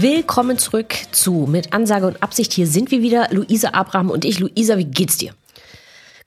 [0.00, 2.52] Willkommen zurück zu Mit Ansage und Absicht.
[2.52, 4.38] Hier sind wir wieder, Luisa Abraham und ich.
[4.40, 5.32] Luisa, wie geht's dir?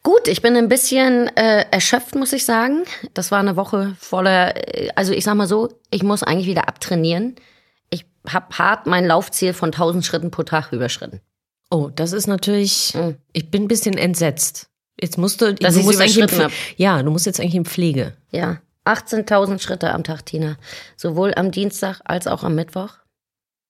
[0.02, 2.84] Gut, ich bin ein bisschen äh, erschöpft, muss ich sagen.
[3.14, 6.68] Das war eine Woche voller, äh, also ich sag mal so, ich muss eigentlich wieder
[6.68, 7.36] abtrainieren.
[7.92, 11.22] Ich habe hart mein Laufziel von 1000 Schritten pro Tag überschritten.
[11.70, 13.18] Oh, das ist natürlich, Mhm.
[13.34, 14.70] ich bin ein bisschen entsetzt.
[15.00, 18.14] Jetzt musst du, Dass du musst eigentlich in Ja, du musst jetzt eigentlich in Pflege.
[18.32, 20.58] Ja, 18.000 Schritte am Tag, Tina.
[20.98, 22.94] Sowohl am Dienstag als auch am Mittwoch.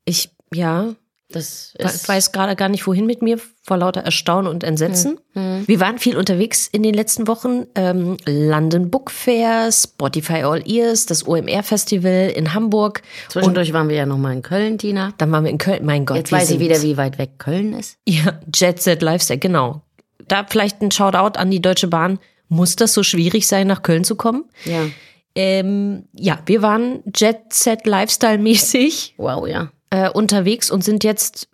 [0.10, 0.96] Ich, ja,
[1.32, 5.20] Das ich ist, weiß gerade gar nicht, wohin mit mir, vor lauter Erstaunen und Entsetzen.
[5.36, 5.68] Mhm.
[5.68, 7.68] Wir waren viel unterwegs in den letzten Wochen.
[7.76, 13.04] Ähm, London Book Fair, Spotify All Ears, das OMR Festival in Hamburg.
[13.30, 15.14] Zwischendurch waren wir ja noch mal in Köln, Tina.
[15.20, 15.86] Dann waren wir in Köln.
[15.86, 17.98] Mein Gott, Jetzt weiß ich wieder, wie weit weg Köln ist.
[18.08, 19.84] Ja, Jet Set Lifestyle, genau.
[20.28, 22.18] Da vielleicht ein Shoutout an die Deutsche Bahn.
[22.48, 24.46] Muss das so schwierig sein, nach Köln zu kommen?
[24.66, 24.88] Ja,
[25.36, 29.72] Ähm, ja, wir waren Jet Set Lifestyle mäßig wow, ja.
[29.90, 31.48] Äh, unterwegs und sind jetzt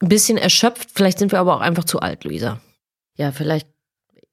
[0.00, 0.90] ein bisschen erschöpft.
[0.94, 2.60] Vielleicht sind wir aber auch einfach zu alt, Luisa.
[3.16, 3.68] Ja, vielleicht,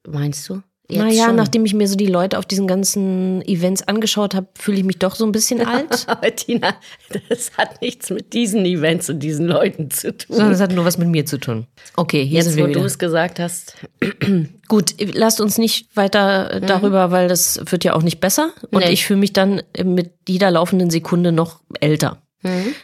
[0.06, 0.62] meinst du?
[0.88, 1.36] Jetzt naja, schon.
[1.36, 4.98] nachdem ich mir so die Leute auf diesen ganzen Events angeschaut habe, fühle ich mich
[4.98, 6.04] doch so ein bisschen alt.
[6.08, 6.74] Aber Tina,
[7.28, 10.34] das hat nichts mit diesen Events und diesen Leuten zu tun.
[10.34, 11.68] Sondern es hat nur was mit mir zu tun.
[11.94, 12.86] Okay, hier Jetzt, sind wo wir du wieder.
[12.86, 13.76] es gesagt hast.
[14.68, 18.50] Gut, lasst uns nicht weiter äh, darüber, weil das wird ja auch nicht besser.
[18.72, 18.90] Und Nee.
[18.90, 22.19] ich fühle mich dann mit jeder laufenden Sekunde noch älter.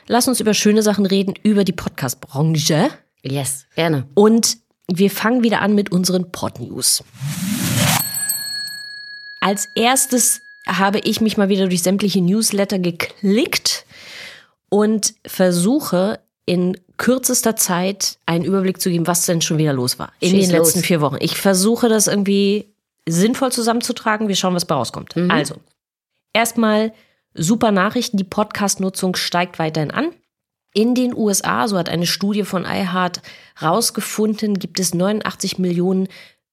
[0.06, 2.90] Lass uns über schöne Sachen reden, über die Podcast-Branche.
[3.22, 4.06] Yes, gerne.
[4.14, 4.58] Und
[4.88, 7.02] wir fangen wieder an mit unseren Pod-News.
[9.40, 13.86] Als erstes habe ich mich mal wieder durch sämtliche Newsletter geklickt
[14.68, 20.12] und versuche in kürzester Zeit einen Überblick zu geben, was denn schon wieder los war
[20.20, 20.86] in Schieß den letzten los.
[20.86, 21.16] vier Wochen.
[21.20, 22.72] Ich versuche das irgendwie
[23.08, 24.28] sinnvoll zusammenzutragen.
[24.28, 25.16] Wir schauen, was bei rauskommt.
[25.28, 25.56] Also,
[26.32, 26.92] erstmal
[27.36, 28.16] super Nachrichten.
[28.16, 30.12] Die Podcast-Nutzung steigt weiterhin an.
[30.74, 33.22] In den USA, so hat eine Studie von iHeart
[33.62, 36.08] rausgefunden, gibt es 89 Millionen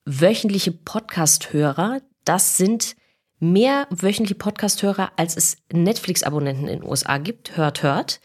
[0.06, 2.02] wöchentliche Podcast-Hörer.
[2.24, 2.96] Das sind
[3.40, 7.58] mehr wöchentliche Podcast-Hörer, als es Netflix-Abonnenten in den USA gibt.
[7.58, 8.22] Hört, hört.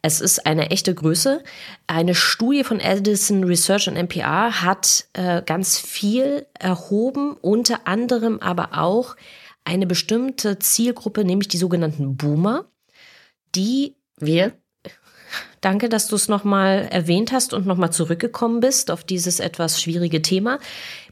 [0.00, 1.44] Es ist eine echte Größe.
[1.86, 8.70] Eine Studie von Edison Research und NPR hat äh, ganz viel erhoben, unter anderem aber
[8.78, 9.16] auch
[9.64, 12.66] eine bestimmte Zielgruppe, nämlich die sogenannten Boomer,
[13.54, 14.52] die Wir?
[15.60, 20.20] Danke, dass du es nochmal erwähnt hast und nochmal zurückgekommen bist auf dieses etwas schwierige
[20.20, 20.58] Thema.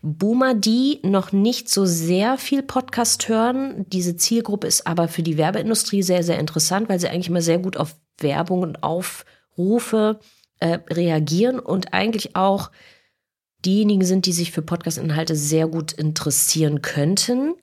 [0.03, 3.87] Boomer, die noch nicht so sehr viel Podcast hören.
[3.89, 7.59] Diese Zielgruppe ist aber für die Werbeindustrie sehr, sehr interessant, weil sie eigentlich immer sehr
[7.59, 10.19] gut auf Werbung und Aufrufe
[10.59, 12.73] äh, reagieren und eigentlich auch
[13.65, 17.55] diejenigen sind, die sich für Podcast-Inhalte sehr gut interessieren könnten.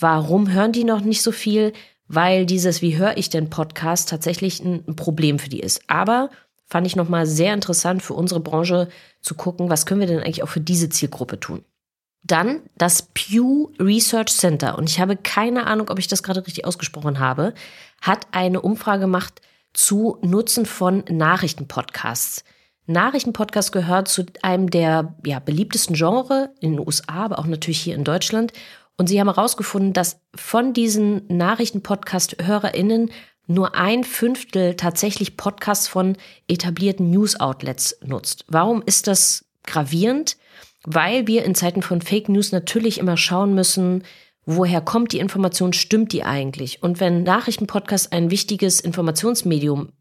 [0.00, 1.74] Warum hören die noch nicht so viel?
[2.08, 5.82] Weil dieses Wie höre ich denn Podcast tatsächlich ein, Problem für die ist.
[5.86, 6.30] Aber
[6.66, 8.88] fand ich nochmal sehr interessant für unsere Branche
[9.20, 11.64] zu gucken, was können wir denn eigentlich auch für diese Zielgruppe tun.
[12.22, 14.78] Dann das Pew Research Center.
[14.78, 17.54] Und ich habe keine Ahnung, ob ich das gerade richtig ausgesprochen habe,
[18.00, 19.40] hat eine Umfrage gemacht
[19.72, 22.44] zu Nutzen von Nachrichtenpodcasts.
[22.86, 27.94] Nachrichtenpodcast gehört zu einem der ja, beliebtesten Genre in den USA, aber auch natürlich hier
[27.94, 28.52] in Deutschland.
[29.00, 33.10] Und sie haben herausgefunden, dass von diesen Nachrichtenpodcast-HörerInnen
[33.46, 36.18] nur ein Fünftel tatsächlich Podcasts von
[36.48, 38.44] etablierten News-Outlets nutzt.
[38.48, 40.36] Warum ist das gravierend?
[40.84, 44.04] Weil wir in Zeiten von Fake News natürlich immer schauen müssen,
[44.44, 46.82] woher kommt die Information, stimmt die eigentlich?
[46.82, 49.92] Und wenn Nachrichtenpodcast ein wichtiges Informationsmedium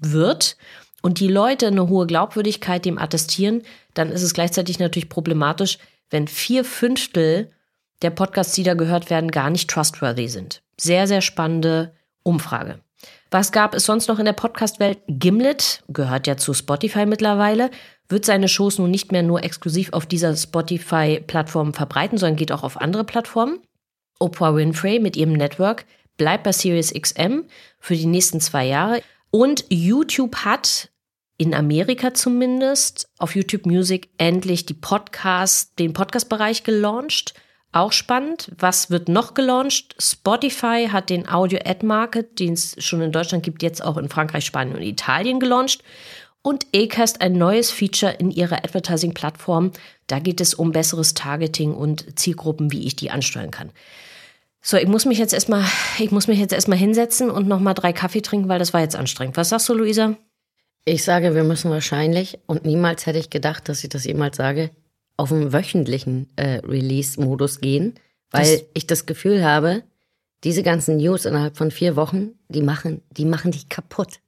[0.00, 0.56] wird
[1.02, 3.60] und die Leute eine hohe Glaubwürdigkeit dem attestieren,
[3.92, 5.76] dann ist es gleichzeitig natürlich problematisch,
[6.08, 7.50] wenn vier Fünftel
[8.02, 10.62] der Podcasts, die da gehört werden, gar nicht trustworthy sind.
[10.78, 12.80] Sehr, sehr spannende Umfrage.
[13.30, 15.00] Was gab es sonst noch in der Podcast-Welt?
[15.06, 17.70] Gimlet gehört ja zu Spotify mittlerweile,
[18.08, 22.62] wird seine Shows nun nicht mehr nur exklusiv auf dieser Spotify-Plattform verbreiten, sondern geht auch
[22.62, 23.60] auf andere Plattformen.
[24.18, 25.84] Oprah Winfrey mit ihrem Network
[26.16, 27.44] bleibt bei Sirius XM
[27.78, 29.02] für die nächsten zwei Jahre.
[29.30, 30.90] Und YouTube hat
[31.36, 37.34] in Amerika zumindest auf YouTube Music endlich die Podcast, den Podcast-Bereich gelauncht.
[37.70, 38.50] Auch spannend.
[38.58, 39.94] Was wird noch gelauncht?
[39.98, 44.08] Spotify hat den Audio Ad Market, den es schon in Deutschland gibt, jetzt auch in
[44.08, 45.82] Frankreich, Spanien und Italien gelauncht.
[46.40, 49.72] Und Acast ein neues Feature in ihrer Advertising-Plattform.
[50.06, 53.70] Da geht es um besseres Targeting und Zielgruppen, wie ich die ansteuern kann.
[54.62, 55.64] So, ich muss mich jetzt erstmal,
[55.98, 58.96] ich muss mich jetzt erstmal hinsetzen und nochmal drei Kaffee trinken, weil das war jetzt
[58.96, 59.36] anstrengend.
[59.36, 60.16] Was sagst du, Luisa?
[60.84, 64.70] Ich sage, wir müssen wahrscheinlich, und niemals hätte ich gedacht, dass ich das jemals sage,
[65.18, 67.94] auf einen wöchentlichen äh, Release-Modus gehen,
[68.30, 69.82] weil das ich das Gefühl habe,
[70.44, 74.20] diese ganzen News innerhalb von vier Wochen, die machen, die machen dich kaputt.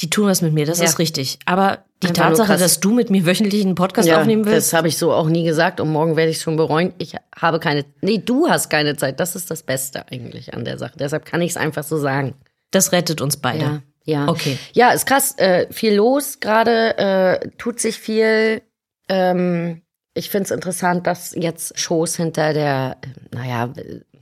[0.00, 0.86] Die tun was mit mir, das ja.
[0.86, 1.38] ist richtig.
[1.44, 4.72] Aber die Einfach Tatsache, dass du mit mir wöchentlich einen Podcast ja, aufnehmen willst.
[4.72, 6.94] Das habe ich so auch nie gesagt und morgen werde ich es schon bereuen.
[6.96, 9.20] Ich habe keine, nee, du hast keine Zeit.
[9.20, 10.94] Das ist das Beste eigentlich an der Sache.
[10.98, 12.34] Deshalb kann ich es einfach so sagen.
[12.70, 13.64] Das rettet uns beide.
[13.64, 14.28] Ja, ja.
[14.28, 14.56] Okay.
[14.72, 15.36] Ja, ist krass.
[15.36, 18.62] Äh, viel los gerade, äh, tut sich viel.
[19.10, 19.82] Ähm,
[20.14, 22.96] ich finde es interessant, dass jetzt Shows hinter der,
[23.32, 23.72] naja,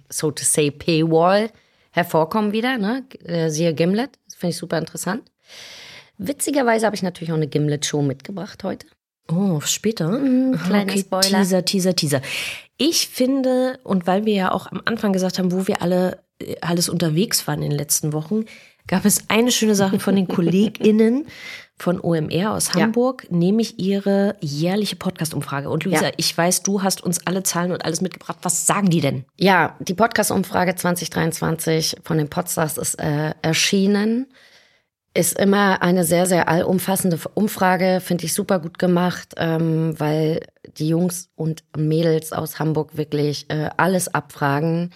[0.08, 1.50] so to say, Paywall
[1.90, 2.78] hervorkommen wieder.
[2.78, 3.04] Ne?
[3.24, 4.10] Äh, siehe Gimlet.
[4.26, 5.30] Das finde ich super interessant.
[6.18, 8.86] Witzigerweise habe ich natürlich auch eine Gimlet-Show mitgebracht heute.
[9.30, 10.08] Oh, später?
[10.08, 11.38] Mhm, kleiner okay, Spoiler.
[11.38, 12.22] Teaser, Teaser, Teaser.
[12.76, 16.56] Ich finde, und weil wir ja auch am Anfang gesagt haben, wo wir alle äh,
[16.60, 18.44] alles unterwegs waren in den letzten Wochen,
[18.86, 21.26] gab es eine schöne Sache von den KollegInnen
[21.78, 23.36] von OMR aus Hamburg, ja.
[23.36, 25.70] nämlich ihre jährliche Podcast-Umfrage.
[25.70, 26.12] Und Luisa, ja.
[26.16, 28.38] ich weiß, du hast uns alle Zahlen und alles mitgebracht.
[28.42, 29.24] Was sagen die denn?
[29.36, 34.26] Ja, die Podcast-Umfrage 2023 von den Podstars ist äh, erschienen
[35.14, 40.40] ist immer eine sehr, sehr allumfassende Umfrage, finde ich super gut gemacht, ähm, weil
[40.76, 44.90] die Jungs und Mädels aus Hamburg wirklich äh, alles abfragen.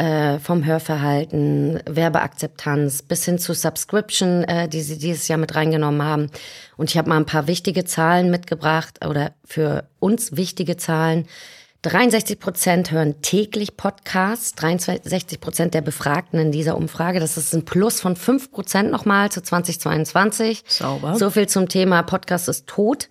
[0.00, 6.04] Äh, vom Hörverhalten, Werbeakzeptanz bis hin zu Subscription, äh, die sie dieses Jahr mit reingenommen
[6.04, 6.30] haben.
[6.76, 11.26] Und ich habe mal ein paar wichtige Zahlen mitgebracht oder für uns wichtige Zahlen.
[11.82, 17.20] 63 Prozent hören täglich Podcasts, 63 Prozent der Befragten in dieser Umfrage.
[17.20, 20.64] Das ist ein Plus von 5 Prozent nochmal zu 2022.
[20.66, 21.14] Sauber.
[21.14, 23.08] So viel zum Thema Podcast ist tot.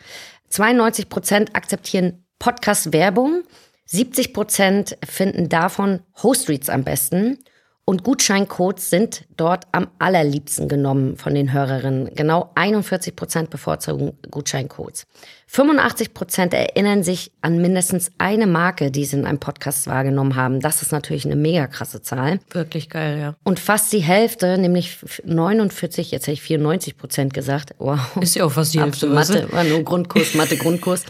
[0.50, 3.44] 92 Prozent akzeptieren Podcast-Werbung.
[3.86, 7.40] 70 Prozent finden davon Host-Reads am besten.
[7.86, 12.14] Und Gutscheincodes sind dort am allerliebsten genommen von den Hörerinnen.
[12.16, 15.06] Genau 41 Prozent bevorzugen Gutscheincodes.
[15.50, 20.60] 85 Prozent erinnern sich an mindestens eine Marke, die sie in einem Podcast wahrgenommen haben.
[20.60, 22.40] Das ist natürlich eine mega krasse Zahl.
[22.52, 23.36] Wirklich geil, ja.
[23.44, 27.76] Und fast die Hälfte, nämlich 49, jetzt hätte ich 94 Prozent gesagt.
[27.78, 28.00] Wow.
[28.20, 29.08] Ist ja auch fast die Hälfte.
[29.08, 31.06] Mathe, war nur Grundkurs, Mathe, Grundkurs.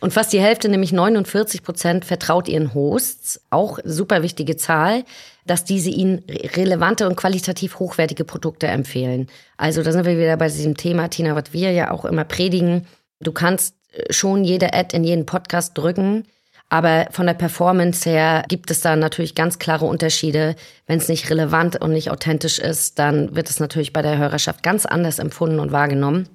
[0.00, 3.42] Und fast die Hälfte, nämlich 49 Prozent, vertraut ihren Hosts.
[3.50, 5.04] Auch super wichtige Zahl
[5.46, 6.22] dass diese ihnen
[6.56, 9.28] relevante und qualitativ hochwertige Produkte empfehlen.
[9.56, 12.86] Also da sind wir wieder bei diesem Thema, Tina, was wir ja auch immer predigen.
[13.20, 16.26] Du kannst äh, schon jede Ad in jeden Podcast drücken,
[16.68, 20.56] aber von der Performance her gibt es da natürlich ganz klare Unterschiede.
[20.86, 24.62] Wenn es nicht relevant und nicht authentisch ist, dann wird es natürlich bei der Hörerschaft
[24.62, 26.28] ganz anders empfunden und wahrgenommen.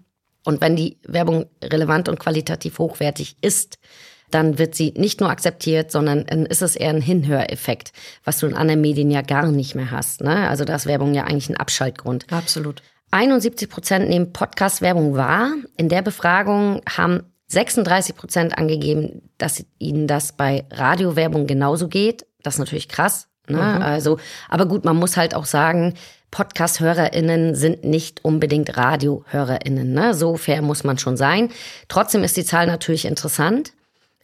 [0.45, 3.79] Und wenn die Werbung relevant und qualitativ hochwertig ist,
[4.31, 7.91] dann wird sie nicht nur akzeptiert, sondern dann ist es eher ein Hinhöreffekt,
[8.23, 10.21] was du in anderen Medien ja gar nicht mehr hast.
[10.21, 10.49] Ne?
[10.49, 12.25] Also da ist Werbung ja eigentlich ein Abschaltgrund.
[12.31, 12.81] Absolut.
[13.11, 15.53] 71 Prozent nehmen Podcast-Werbung wahr.
[15.77, 22.25] In der Befragung haben 36 Prozent angegeben, dass ihnen das bei Radiowerbung genauso geht.
[22.43, 23.29] Das ist natürlich krass.
[23.47, 23.57] Ne?
[23.57, 23.81] Mhm.
[23.81, 24.19] Also,
[24.49, 25.93] aber gut, man muss halt auch sagen,
[26.31, 29.93] Podcast-HörerInnen sind nicht unbedingt Radio-HörerInnen.
[29.93, 30.13] Ne?
[30.13, 31.49] So fair muss man schon sein.
[31.87, 33.71] Trotzdem ist die Zahl natürlich interessant.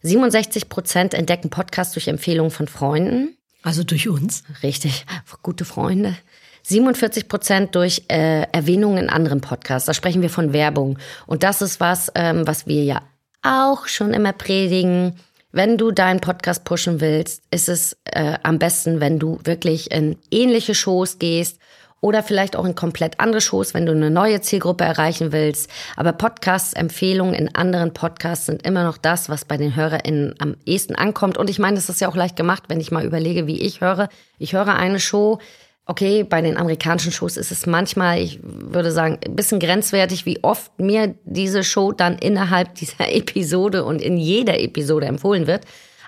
[0.04, 3.36] 67 Prozent entdecken Podcasts durch Empfehlungen von Freunden.
[3.62, 4.44] Also durch uns?
[4.62, 5.06] Richtig,
[5.42, 6.14] gute Freunde.
[6.62, 9.86] 47 Prozent durch äh, Erwähnungen in anderen Podcasts.
[9.86, 10.98] Da sprechen wir von Werbung.
[11.26, 13.02] Und das ist was, ähm, was wir ja
[13.42, 15.16] auch schon immer predigen.
[15.52, 20.16] Wenn du deinen Podcast pushen willst, ist es äh, am besten, wenn du wirklich in
[20.30, 21.58] ähnliche Shows gehst
[22.04, 25.70] oder vielleicht auch in komplett andere Shows, wenn du eine neue Zielgruppe erreichen willst.
[25.96, 30.54] Aber Podcasts, Empfehlungen in anderen Podcasts sind immer noch das, was bei den HörerInnen am
[30.66, 31.38] ehesten ankommt.
[31.38, 33.80] Und ich meine, das ist ja auch leicht gemacht, wenn ich mal überlege, wie ich
[33.80, 34.10] höre.
[34.38, 35.38] Ich höre eine Show,
[35.86, 40.42] Okay, bei den amerikanischen Shows ist es manchmal, ich würde sagen, ein bisschen grenzwertig, wie
[40.42, 45.66] oft mir diese Show dann innerhalb dieser Episode und in jeder Episode empfohlen wird.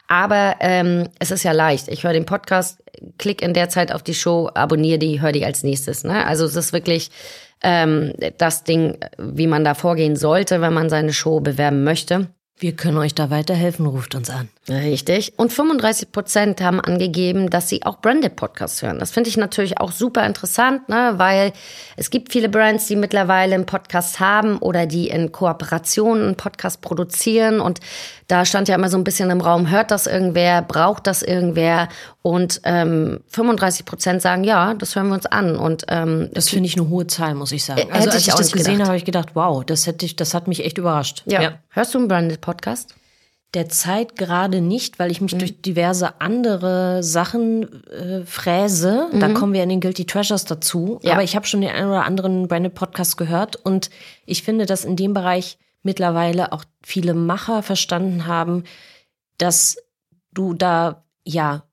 [0.09, 1.89] Aber ähm, es ist ja leicht.
[1.89, 2.83] Ich höre den Podcast,
[3.19, 6.05] klick in der Zeit auf die Show, abonniere die, höre die als nächstes.
[6.05, 6.27] Ne?
[6.27, 7.11] Also es ist wirklich
[7.63, 12.29] ähm, das Ding, wie man da vorgehen sollte, wenn man seine Show bewerben möchte.
[12.59, 14.49] Wir können euch da weiterhelfen, ruft uns an.
[14.69, 15.33] Richtig.
[15.37, 18.99] Und 35 Prozent haben angegeben, dass sie auch Branded Podcasts hören.
[18.99, 21.15] Das finde ich natürlich auch super interessant, ne?
[21.17, 21.53] weil
[21.97, 26.81] es gibt viele Brands, die mittlerweile einen Podcast haben oder die in Kooperation einen Podcast
[26.81, 27.61] produzieren.
[27.61, 27.79] Und
[28.27, 31.89] da stand ja immer so ein bisschen im Raum, hört das irgendwer, braucht das irgendwer?
[32.23, 35.55] Und ähm, 35 Prozent sagen, ja, das hören wir uns an.
[35.55, 37.83] Und ähm, das finde ich eine hohe Zahl, muss ich sagen.
[37.83, 40.05] Äh, also hätte als ich ich das gesehen habe, habe ich gedacht, wow, das hätte
[40.05, 41.23] ich, das hat mich echt überrascht.
[41.27, 41.53] ja.
[41.69, 42.97] hörst du einen Branded Podcast?
[43.55, 49.09] Derzeit gerade nicht, weil ich mich durch diverse andere Sachen äh, fräse.
[49.13, 50.99] Da kommen wir in den Guilty Treasures dazu.
[51.03, 51.13] Ja.
[51.13, 53.89] Aber ich habe schon den einen oder anderen Branded Podcast gehört und
[54.27, 58.65] ich finde, dass in dem Bereich mittlerweile auch viele Macher verstanden haben,
[59.39, 59.79] dass
[60.33, 61.65] du da ja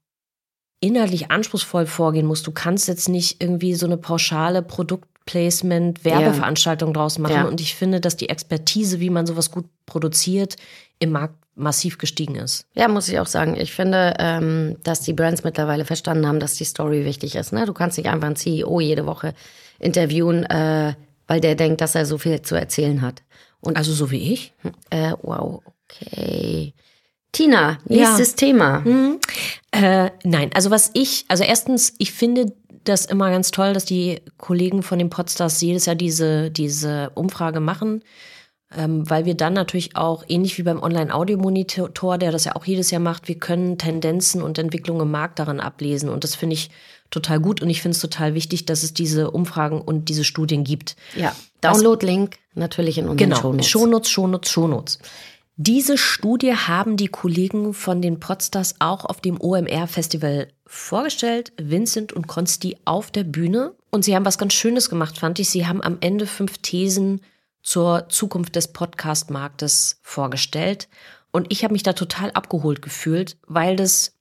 [0.79, 2.47] inhaltlich anspruchsvoll vorgehen musst.
[2.47, 7.35] Du kannst jetzt nicht irgendwie so eine pauschale Produktplacement, Werbeveranstaltung draus machen.
[7.35, 7.43] Ja.
[7.45, 10.57] Und ich finde, dass die Expertise, wie man sowas gut produziert,
[10.99, 12.65] im Markt massiv gestiegen ist.
[12.73, 13.55] Ja, muss ich auch sagen.
[13.59, 17.53] Ich finde, ähm, dass die Brands mittlerweile verstanden haben, dass die Story wichtig ist.
[17.53, 17.65] Ne?
[17.65, 19.33] Du kannst nicht einfach einen CEO jede Woche
[19.79, 20.93] interviewen, äh,
[21.27, 23.21] weil der denkt, dass er so viel zu erzählen hat.
[23.61, 24.53] Und Also so wie ich.
[24.89, 26.73] äh, wow, okay.
[27.31, 28.83] Tina, nächstes Thema.
[29.71, 34.21] Äh, nein, also was ich, also erstens, ich finde das immer ganz toll, dass die
[34.37, 38.03] Kollegen von den Podstars jedes Jahr diese, diese Umfrage machen,
[38.77, 42.91] ähm, weil wir dann natürlich auch, ähnlich wie beim Online-Audio-Monitor, der das ja auch jedes
[42.91, 46.69] Jahr macht, wir können Tendenzen und Entwicklungen im Markt daran ablesen und das finde ich
[47.11, 50.63] total gut und ich finde es total wichtig, dass es diese Umfragen und diese Studien
[50.63, 50.95] gibt.
[51.15, 53.67] Ja, Download-Link natürlich in unseren Genau, Shownotes.
[53.67, 54.99] Shownotes, Shownotes, Shownotes.
[55.55, 61.53] Diese Studie haben die Kollegen von den Podstars auch auf dem OMR-Festival vorgestellt.
[61.61, 63.73] Vincent und Konsti auf der Bühne.
[63.91, 65.49] Und sie haben was ganz Schönes gemacht, fand ich.
[65.49, 67.21] Sie haben am Ende fünf Thesen
[67.63, 70.87] zur Zukunft des Podcast-Marktes vorgestellt.
[71.31, 74.15] Und ich habe mich da total abgeholt gefühlt, weil das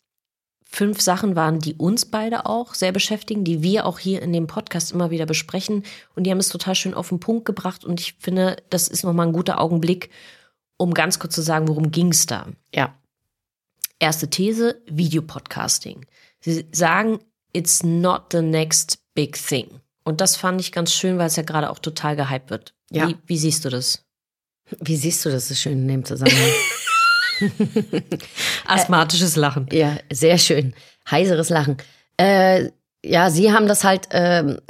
[0.64, 4.46] fünf Sachen waren, die uns beide auch sehr beschäftigen, die wir auch hier in dem
[4.46, 5.84] Podcast immer wieder besprechen.
[6.14, 7.84] Und die haben es total schön auf den Punkt gebracht.
[7.84, 10.08] Und ich finde, das ist nochmal ein guter Augenblick,
[10.78, 12.46] um ganz kurz zu sagen, worum ging es da.
[12.75, 12.94] Ja,
[14.02, 16.06] Erste These, Videopodcasting.
[16.40, 17.20] Sie sagen,
[17.52, 19.80] it's not the next big thing.
[20.04, 22.75] Und das fand ich ganz schön, weil es ja gerade auch total gehypt wird.
[22.90, 23.09] Ja.
[23.09, 24.04] Wie, wie siehst du das?
[24.80, 26.50] wie siehst du das so schön in dem Zusammenhang?
[28.66, 29.66] Asthmatisches Lachen.
[29.73, 30.75] Ja, sehr schön.
[31.11, 31.76] Heiseres Lachen.
[32.16, 32.71] Äh,
[33.04, 34.61] ja, Sie haben das halt, ähm,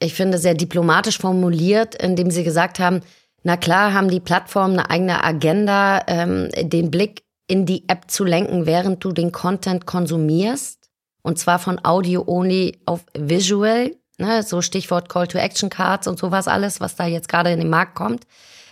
[0.00, 3.00] ich finde, sehr diplomatisch formuliert, indem Sie gesagt haben,
[3.42, 8.24] na klar haben die Plattformen eine eigene Agenda, ähm, den Blick in die App zu
[8.24, 10.90] lenken, während du den Content konsumierst.
[11.22, 16.18] Und zwar von Audio only auf Visual, ne, so Stichwort Call to Action Cards und
[16.18, 18.24] sowas alles, was da jetzt gerade in den Markt kommt.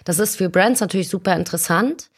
[0.05, 2.11] Das ist für Brands natürlich super interessant.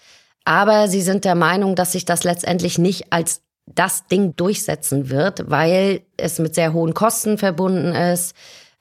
[0.45, 5.51] Aber sie sind der Meinung, dass sich das letztendlich nicht als das Ding durchsetzen wird,
[5.51, 8.35] weil es mit sehr hohen Kosten verbunden ist.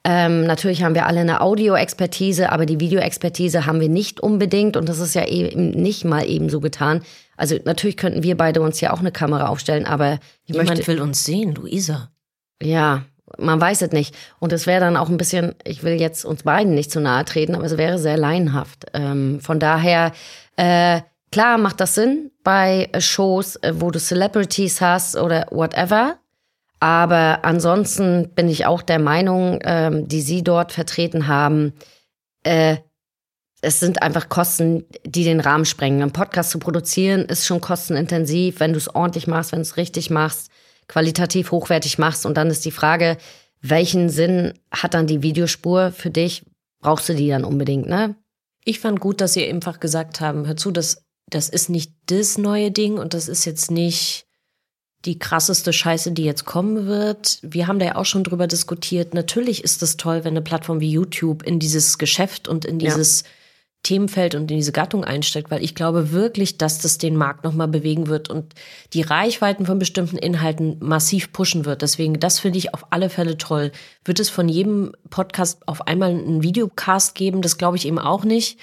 [0.06, 4.86] Ähm, natürlich haben wir alle eine Audio-Expertise, aber die Video-Expertise haben wir nicht unbedingt und
[4.90, 7.00] das ist ja eben nicht mal eben so getan.
[7.38, 10.86] Also natürlich könnten wir beide uns ja auch eine Kamera aufstellen, aber ich Niemand möchte,
[10.86, 12.10] will uns sehen, Luisa.
[12.62, 13.04] ja,
[13.38, 14.14] man weiß es nicht.
[14.38, 17.24] Und es wäre dann auch ein bisschen, ich will jetzt uns beiden nicht zu nahe
[17.24, 18.86] treten, aber es wäre sehr laienhaft.
[18.94, 20.12] Ähm, von daher,
[20.56, 21.00] äh,
[21.32, 26.16] klar macht das Sinn bei Shows, äh, wo du Celebrities hast oder whatever.
[26.80, 31.72] Aber ansonsten bin ich auch der Meinung, ähm, die Sie dort vertreten haben,
[32.42, 32.76] äh,
[33.64, 36.02] es sind einfach Kosten, die den Rahmen sprengen.
[36.02, 39.76] Einen Podcast zu produzieren ist schon kostenintensiv, wenn du es ordentlich machst, wenn du es
[39.78, 40.50] richtig machst,
[40.88, 42.26] qualitativ hochwertig machst.
[42.26, 43.16] Und dann ist die Frage,
[43.60, 46.44] welchen Sinn hat dann die Videospur für dich?
[46.80, 48.14] Brauchst du die dann unbedingt, ne?
[48.64, 52.38] Ich fand gut, dass Sie einfach gesagt haben, hör zu, das, das ist nicht das
[52.38, 54.26] neue Ding und das ist jetzt nicht
[55.04, 57.38] die krasseste Scheiße, die jetzt kommen wird.
[57.42, 59.12] Wir haben da ja auch schon drüber diskutiert.
[59.12, 62.78] Natürlich ist es toll, wenn eine Plattform wie YouTube in dieses Geschäft und in
[63.20, 63.24] Ja.
[63.84, 67.68] Themenfeld und in diese Gattung einsteigt, weil ich glaube wirklich, dass das den Markt nochmal
[67.68, 68.54] bewegen wird und
[68.92, 71.82] die Reichweiten von bestimmten Inhalten massiv pushen wird.
[71.82, 73.70] Deswegen, das finde ich auf alle Fälle toll.
[74.04, 77.42] Wird es von jedem Podcast auf einmal einen Videocast geben?
[77.42, 78.58] Das glaube ich eben auch nicht.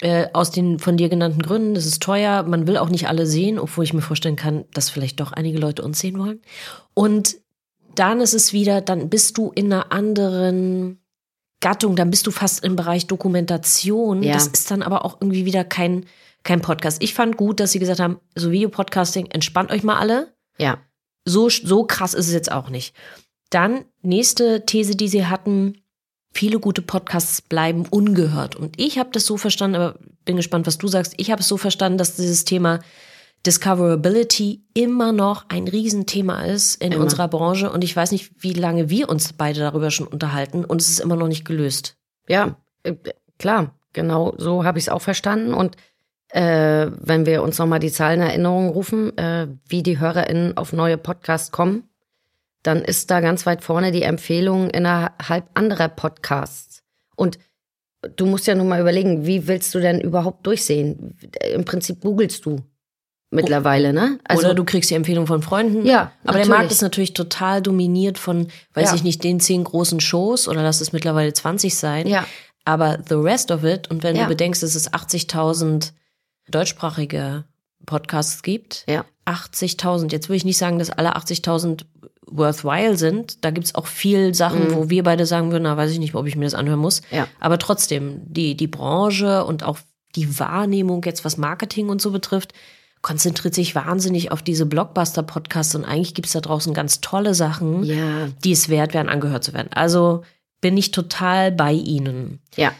[0.00, 1.74] Äh, aus den von dir genannten Gründen.
[1.74, 2.42] Das ist teuer.
[2.42, 5.58] Man will auch nicht alle sehen, obwohl ich mir vorstellen kann, dass vielleicht doch einige
[5.58, 6.42] Leute uns sehen wollen.
[6.94, 7.36] Und
[7.94, 10.98] dann ist es wieder, dann bist du in einer anderen
[11.60, 14.22] Gattung, dann bist du fast im Bereich Dokumentation.
[14.22, 14.34] Ja.
[14.34, 16.06] Das ist dann aber auch irgendwie wieder kein,
[16.42, 17.02] kein Podcast.
[17.02, 20.34] Ich fand gut, dass sie gesagt haben, so Videopodcasting, entspannt euch mal alle.
[20.58, 20.78] Ja.
[21.24, 22.94] So, so krass ist es jetzt auch nicht.
[23.50, 25.78] Dann nächste These, die sie hatten,
[26.32, 28.56] viele gute Podcasts bleiben ungehört.
[28.56, 31.14] Und ich habe das so verstanden, aber bin gespannt, was du sagst.
[31.16, 32.80] Ich habe es so verstanden, dass dieses Thema
[33.46, 37.04] Discoverability immer noch ein Riesenthema ist in Immer.
[37.04, 37.70] unserer Branche.
[37.70, 40.64] Und ich weiß nicht, wie lange wir uns beide darüber schon unterhalten.
[40.64, 41.96] Und es ist immer noch nicht gelöst.
[42.26, 42.94] Ja, äh,
[43.38, 45.52] klar, genau so habe ich es auch verstanden.
[45.52, 45.76] Und
[46.28, 50.72] äh, wenn wir uns nochmal die Zahlen in Erinnerung rufen, äh, wie die HörerInnen auf
[50.72, 51.84] neue Podcasts kommen,
[52.62, 56.82] dann ist da ganz weit vorne die Empfehlung innerhalb anderer Podcasts.
[57.14, 57.38] Und
[58.16, 61.18] du musst ja nun mal überlegen, wie willst du denn überhaupt durchsehen?
[61.52, 62.62] Im Prinzip googelst du
[63.34, 64.18] mittlerweile, ne?
[64.36, 65.84] Oder du kriegst die Empfehlung von Freunden.
[65.84, 66.46] Ja, Aber der.
[66.48, 68.94] Markt ist natürlich total dominiert von, weiß Ja.
[68.94, 72.06] ich nicht, den zehn großen Shows oder lass es mittlerweile 20 sein.
[72.06, 72.24] Ja.
[72.64, 74.22] Aber the rest of it, und wenn Ja.
[74.22, 75.92] du bedenkst, dass es 80.000
[76.50, 77.44] deutschsprachige
[77.86, 79.04] Podcasts gibt, Ja.
[79.26, 81.86] 80.000, jetzt will ich nicht sagen, dass alle 80.000
[82.26, 83.44] worthwhile sind.
[83.44, 86.26] Da gibt's auch viel Sachen, wo wir beide sagen würden, na, weiß ich nicht, ob
[86.26, 87.02] ich mir das anhören muss.
[87.10, 87.16] Mhm.
[87.18, 87.28] Ja.
[87.40, 89.78] Aber trotzdem, die, die Branche und auch
[90.16, 92.52] die Wahrnehmung jetzt, was Marketing und so betrifft,
[93.04, 98.28] konzentriert sich wahnsinnig auf diese Blockbuster-Podcasts und eigentlich gibt's da draußen ganz tolle Sachen, Ja.
[98.42, 99.68] die es wert wären, angehört zu werden.
[99.74, 100.22] Also
[100.62, 102.40] bin ich total bei Ihnen.
[102.56, 102.72] Ja.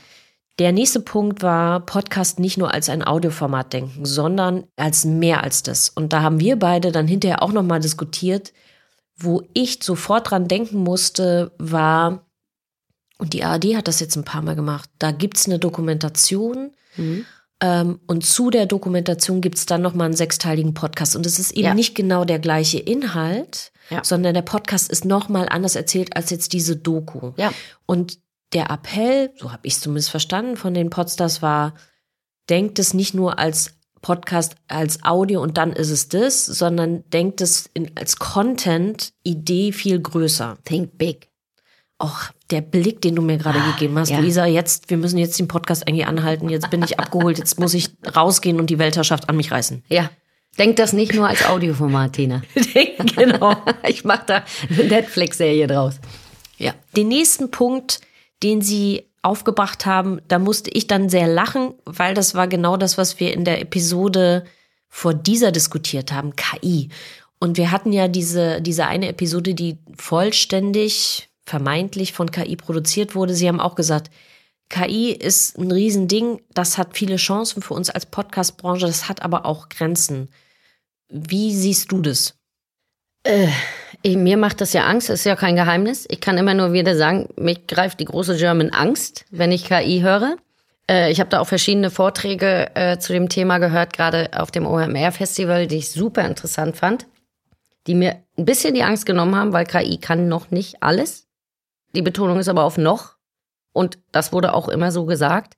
[0.58, 5.62] Der nächste Punkt war, Podcast nicht nur als ein Audioformat denken, sondern als mehr als
[5.62, 5.90] das.
[5.90, 8.52] Und da haben wir beide dann hinterher auch nochmal diskutiert,
[9.16, 12.24] wo ich sofort dran denken musste, war,
[13.18, 17.26] und die ARD hat das jetzt ein paar Mal gemacht, da gibt's eine Dokumentation Mhm.
[17.64, 21.16] Ähm, und zu der Dokumentation gibt's dann nochmal einen sechsteiligen Podcast.
[21.16, 21.74] Und es ist eben Ja.
[21.74, 24.04] nicht genau der gleiche Inhalt, Ja.
[24.04, 27.32] sondern der Podcast ist nochmal anders erzählt als jetzt diese Doku.
[27.36, 27.52] Ja.
[27.86, 28.18] Und
[28.52, 31.74] der Appell, so habe ich es zumindest verstanden von den Podstars, war,
[32.50, 33.70] denkt es nicht nur als
[34.02, 39.98] Podcast, als Audio und dann ist es das, sondern denkt es in, als Content-Idee viel
[40.00, 40.58] größer.
[40.64, 41.30] Think big.
[42.02, 44.18] Och, der Blick, den du mir gerade gegeben hast, ja.
[44.18, 47.72] Luisa, jetzt, wir müssen jetzt den Podcast eigentlich anhalten, jetzt bin ich abgeholt, jetzt muss
[47.74, 49.82] ich rausgehen und die Weltherrschaft an mich reißen.
[49.88, 50.10] Ja.
[50.58, 52.42] Denk das nicht nur als Audioformat, Tina.
[53.16, 53.56] genau.
[53.88, 55.96] Ich mach da eine Netflix-Serie draus.
[56.58, 56.74] Ja.
[56.96, 58.00] Den nächsten Punkt,
[58.42, 62.98] den Sie aufgebracht haben, da musste ich dann sehr lachen, weil das war genau das,
[62.98, 64.44] was wir in der Episode
[64.88, 66.90] vor dieser diskutiert haben, KI.
[67.40, 73.34] Und wir hatten ja diese, diese eine Episode, die vollständig, vermeintlich von KI produziert wurde.
[73.34, 74.10] Sie haben auch gesagt,
[74.70, 79.46] KI ist ein Riesending, das hat viele Chancen für uns als Podcast-Branche, das hat aber
[79.46, 80.28] auch Grenzen.
[81.08, 82.34] Wie siehst du das?
[84.02, 86.06] Ich, mir macht das ja Angst, ist ja kein Geheimnis.
[86.10, 90.00] Ich kann immer nur wieder sagen, mich greift die große German Angst, wenn ich KI
[90.00, 90.36] höre.
[90.90, 94.66] Äh, ich habe da auch verschiedene Vorträge äh, zu dem Thema gehört, gerade auf dem
[94.66, 97.06] OMR-Festival, die ich super interessant fand,
[97.86, 101.26] die mir ein bisschen die Angst genommen haben, weil KI kann noch nicht alles.
[101.94, 103.14] Die Betonung ist aber auf noch.
[103.72, 105.54] Und das wurde auch immer so gesagt.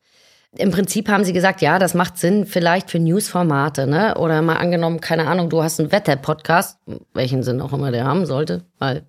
[0.59, 4.17] Im Prinzip haben sie gesagt, ja, das macht Sinn vielleicht für Newsformate, ne?
[4.17, 6.79] Oder mal angenommen, keine Ahnung, du hast einen Wetter-Podcast,
[7.13, 9.07] welchen Sinn auch immer der haben sollte, weil,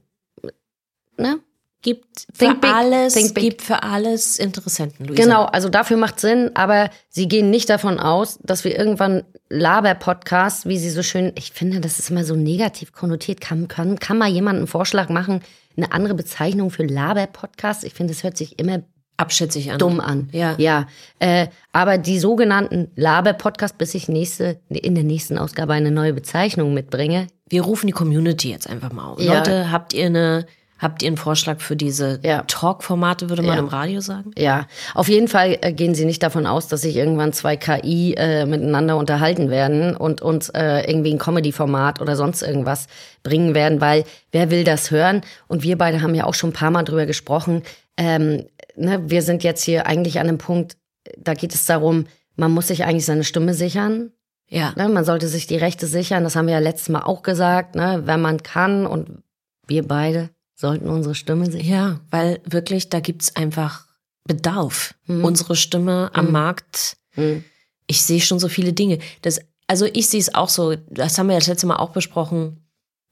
[1.17, 1.39] ne?
[1.83, 5.23] Gibt für big, alles, gibt für alles Interessenten, Luisa.
[5.23, 10.65] Genau, also dafür macht Sinn, aber sie gehen nicht davon aus, dass wir irgendwann Laber-Podcasts,
[10.65, 13.39] wie sie so schön, ich finde, das ist immer so negativ konnotiert.
[13.39, 15.41] Kann, kann, kann mal jemand einen Vorschlag machen,
[15.77, 17.83] eine andere Bezeichnung für Laber-Podcasts?
[17.83, 18.81] Ich finde, das hört sich immer
[19.17, 19.79] abschätzig an.
[19.79, 20.29] dumm an.
[20.31, 20.55] Ja.
[20.57, 20.87] Ja.
[21.19, 26.73] Äh, aber die sogenannten Laber-Podcasts, bis ich nächste, in der nächsten Ausgabe eine neue Bezeichnung
[26.73, 27.27] mitbringe.
[27.49, 29.21] Wir rufen die Community jetzt einfach mal auf.
[29.21, 29.37] Ja.
[29.37, 30.45] Leute, habt ihr eine,
[30.79, 32.43] habt ihr einen Vorschlag für diese Ja.
[32.47, 33.59] Talk-Formate, würde man Ja.
[33.59, 34.31] im Radio sagen?
[34.37, 38.13] Ja, auf jeden Fall äh, gehen sie nicht davon aus, dass sich irgendwann zwei KI
[38.15, 42.87] äh, miteinander unterhalten werden und uns äh, irgendwie ein Comedy-Format oder sonst irgendwas
[43.23, 45.21] bringen werden, weil wer will das hören?
[45.47, 47.63] Und wir beide haben ja auch schon ein paar Mal drüber gesprochen.
[47.97, 50.77] Ähm, ne, wir sind jetzt hier eigentlich an einem Punkt,
[51.17, 54.11] da geht es darum, man muss sich eigentlich seine Stimme sichern.
[54.49, 54.73] Ja.
[54.77, 54.87] Ne?
[54.89, 58.03] Man sollte sich die Rechte sichern, das haben wir ja letztes Mal auch gesagt, ne?
[58.05, 59.23] wenn man kann und
[59.67, 61.69] wir beide sollten unsere Stimme sichern.
[61.69, 63.85] Ja, weil wirklich, da gibt's einfach
[64.25, 64.95] Bedarf.
[65.05, 65.23] Mhm.
[65.23, 66.31] Unsere Stimme am Mhm.
[66.33, 66.97] Markt.
[67.11, 67.43] Hm.
[67.85, 68.99] Ich sehe schon so viele Dinge.
[69.21, 72.63] Das, also ich sehe es auch so, das haben wir das letzte Mal auch besprochen.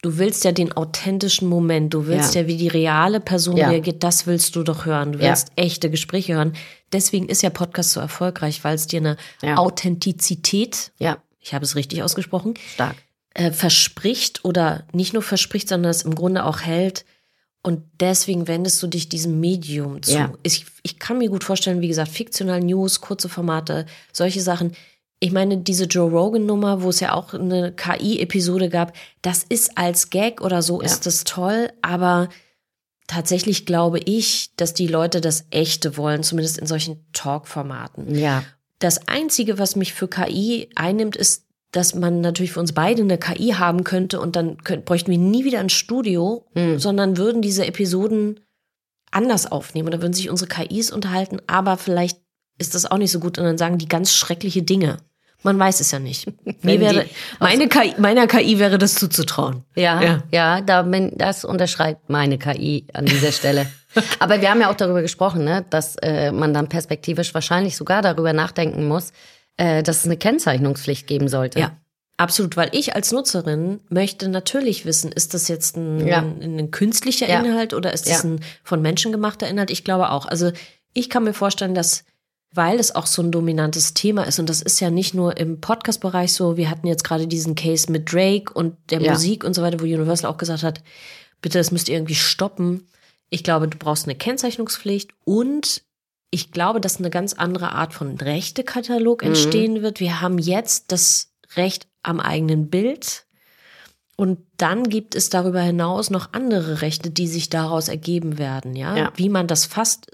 [0.01, 2.47] Du willst ja den authentischen Moment, du willst ja, Ja.
[2.47, 3.69] wie die reale Person Ja.
[3.69, 5.13] reagiert, das willst du doch hören.
[5.13, 5.29] Du Ja.
[5.29, 6.53] willst echte Gespräche hören.
[6.91, 9.58] Deswegen ist ja Podcast so erfolgreich, weil es dir eine Ja.
[9.58, 12.95] Authentizität, Ja, ich habe es richtig ausgesprochen, stark.
[13.34, 17.05] äh, verspricht oder nicht nur verspricht, sondern es im Grunde auch hält.
[17.65, 20.13] Und deswegen wendest du dich diesem Medium zu.
[20.13, 20.34] Ja.
[20.43, 24.73] Ich, ich kann mir gut vorstellen, wie gesagt, fiktional News, kurze Formate, solche Sachen.
[25.19, 30.12] ich meine, diese Joe Rogan-Nummer, wo es ja auch eine KI-Episode gab, das ist als
[30.12, 30.86] Gag oder so, Ja.
[30.86, 32.30] ist das toll, aber
[33.08, 38.13] tatsächlich glaube ich, dass die Leute das Echte wollen, zumindest in solchen Talk-Formaten.
[38.13, 38.43] Ja.
[38.80, 41.44] Das Einzige, was mich für KI einnimmt, ist,
[41.75, 45.17] dass man natürlich für uns beide eine KI haben könnte und dann könnt, bräuchten wir
[45.17, 46.79] nie wieder ein Studio, Hm.
[46.79, 48.39] sondern würden diese Episoden
[49.11, 52.19] anders aufnehmen oder würden sich unsere KIs unterhalten, aber vielleicht
[52.57, 54.97] ist das auch nicht so gut und dann sagen die ganz schreckliche Dinge.
[55.43, 56.25] Man weiß es ja nicht.
[56.63, 57.05] Mir wäre,
[57.39, 59.63] meine KI, meiner KI wäre das zuzutrauen.
[59.75, 60.23] Ja, Ja.
[60.31, 63.67] ja, da bin, das unterschreibt meine KI an dieser Stelle.
[64.19, 68.01] Aber wir haben ja auch darüber gesprochen, ne, dass äh, man dann perspektivisch wahrscheinlich sogar
[68.01, 69.11] darüber nachdenken muss,
[69.57, 71.59] äh, dass es eine Kennzeichnungspflicht geben sollte.
[71.59, 71.77] Ja,
[72.17, 76.19] absolut, weil ich als Nutzerin möchte natürlich wissen, ist das jetzt ein, Ja.
[76.19, 77.39] ein, ein künstlicher Ja.
[77.41, 78.29] Inhalt oder ist das Ja.
[78.29, 79.71] ein von Menschen gemachter Inhalt?
[79.71, 80.25] Ich glaube auch.
[80.25, 80.51] Also
[80.93, 82.03] ich kann mir vorstellen, dass
[82.57, 85.59] weil es auch so ein dominantes Thema ist und das ist ja nicht nur im
[85.59, 89.01] Podcast-Bereich so, wir hatten jetzt gerade diesen Case mit Drake und der.
[89.01, 90.81] Musik und so weiter, wo Universal auch gesagt hat,
[91.41, 92.87] bitte, das müsst ihr irgendwie stoppen.
[93.29, 95.81] Ich glaube, du brauchst eine Kennzeichnungspflicht und
[96.31, 99.29] ich glaube, dass eine ganz andere Art von Rechtekatalog Mhm.
[99.29, 99.99] entstehen wird.
[99.99, 103.25] Wir haben jetzt das Recht am eigenen Bild.
[104.17, 108.95] Und dann gibt es darüber hinaus noch andere Rechte, die sich daraus ergeben werden, ja.
[108.95, 109.13] Ja.
[109.15, 110.07] Wie man das fasst,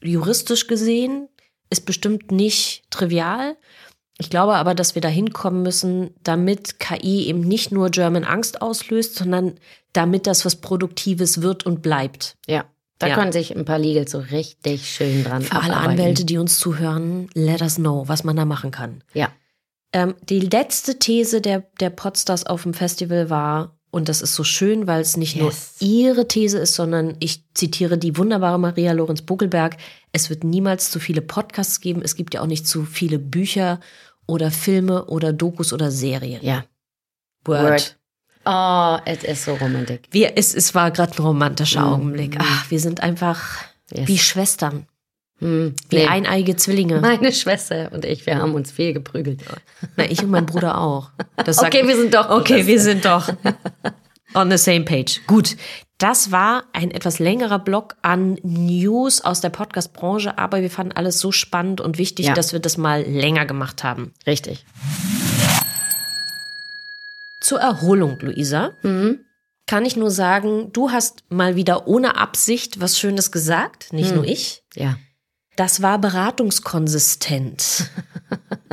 [0.00, 1.28] juristisch gesehen,
[1.70, 3.56] ist bestimmt nicht trivial.
[4.16, 8.62] Ich glaube aber, dass wir dahin kommen müssen, damit KI eben nicht nur German Angst
[8.62, 9.58] auslöst, sondern
[9.92, 12.36] damit das was Produktives wird und bleibt.
[12.46, 12.64] Ja.
[12.98, 13.14] Da Ja.
[13.14, 16.00] können sich ein paar Legal so richtig schön dran Für alle abarbeiten.
[16.00, 19.04] Anwälte, die uns zuhören, let us know, was man da machen kann.
[19.14, 19.30] Ja.
[19.92, 24.44] Ähm, die letzte These der, der Podstars auf dem Festival war, und das ist so
[24.44, 25.76] schön, weil es nicht Yes.
[25.80, 29.76] nur ihre These ist, sondern ich zitiere die wunderbare Maria Lorenz Buckelberg,
[30.12, 33.80] es wird niemals zu viele Podcasts geben, es gibt ja auch nicht zu viele Bücher
[34.26, 36.42] oder Filme oder Dokus oder Serien.
[36.44, 36.64] Ja.
[37.44, 37.62] Word.
[37.62, 37.97] Word.
[38.44, 40.00] Oh, es ist so romantisch.
[40.10, 41.92] Wir, es, es war gerade ein romantischer Mhm.
[41.92, 42.36] Augenblick.
[42.40, 43.40] Ach, wir sind einfach
[43.92, 44.06] Yes.
[44.08, 44.86] wie Schwestern,
[45.40, 45.74] Hm.
[45.88, 46.06] wie Nee.
[46.06, 47.00] eineige Zwillinge.
[47.00, 49.40] Meine Schwester und ich, wir haben uns viel geprügelt.
[49.96, 51.10] Na, ich und mein Bruder auch.
[51.36, 53.28] Das sagt- Okay, wir sind doch Okay, wir sind doch
[54.34, 55.20] on the same page.
[55.26, 55.56] Gut.
[55.98, 61.18] Das war ein etwas längerer Block an News aus der Podcast-Branche, aber wir fanden alles
[61.18, 62.34] so spannend und wichtig, Ja.
[62.34, 64.12] dass wir das mal länger gemacht haben.
[64.26, 64.64] Richtig.
[67.48, 68.72] Zur Erholung, Luisa,
[69.66, 74.24] kann ich nur sagen, du hast mal wieder ohne Absicht was Schönes gesagt, nicht nur
[74.24, 74.64] ich.
[74.74, 74.98] Ja.
[75.56, 77.90] Das war beratungskonsistent.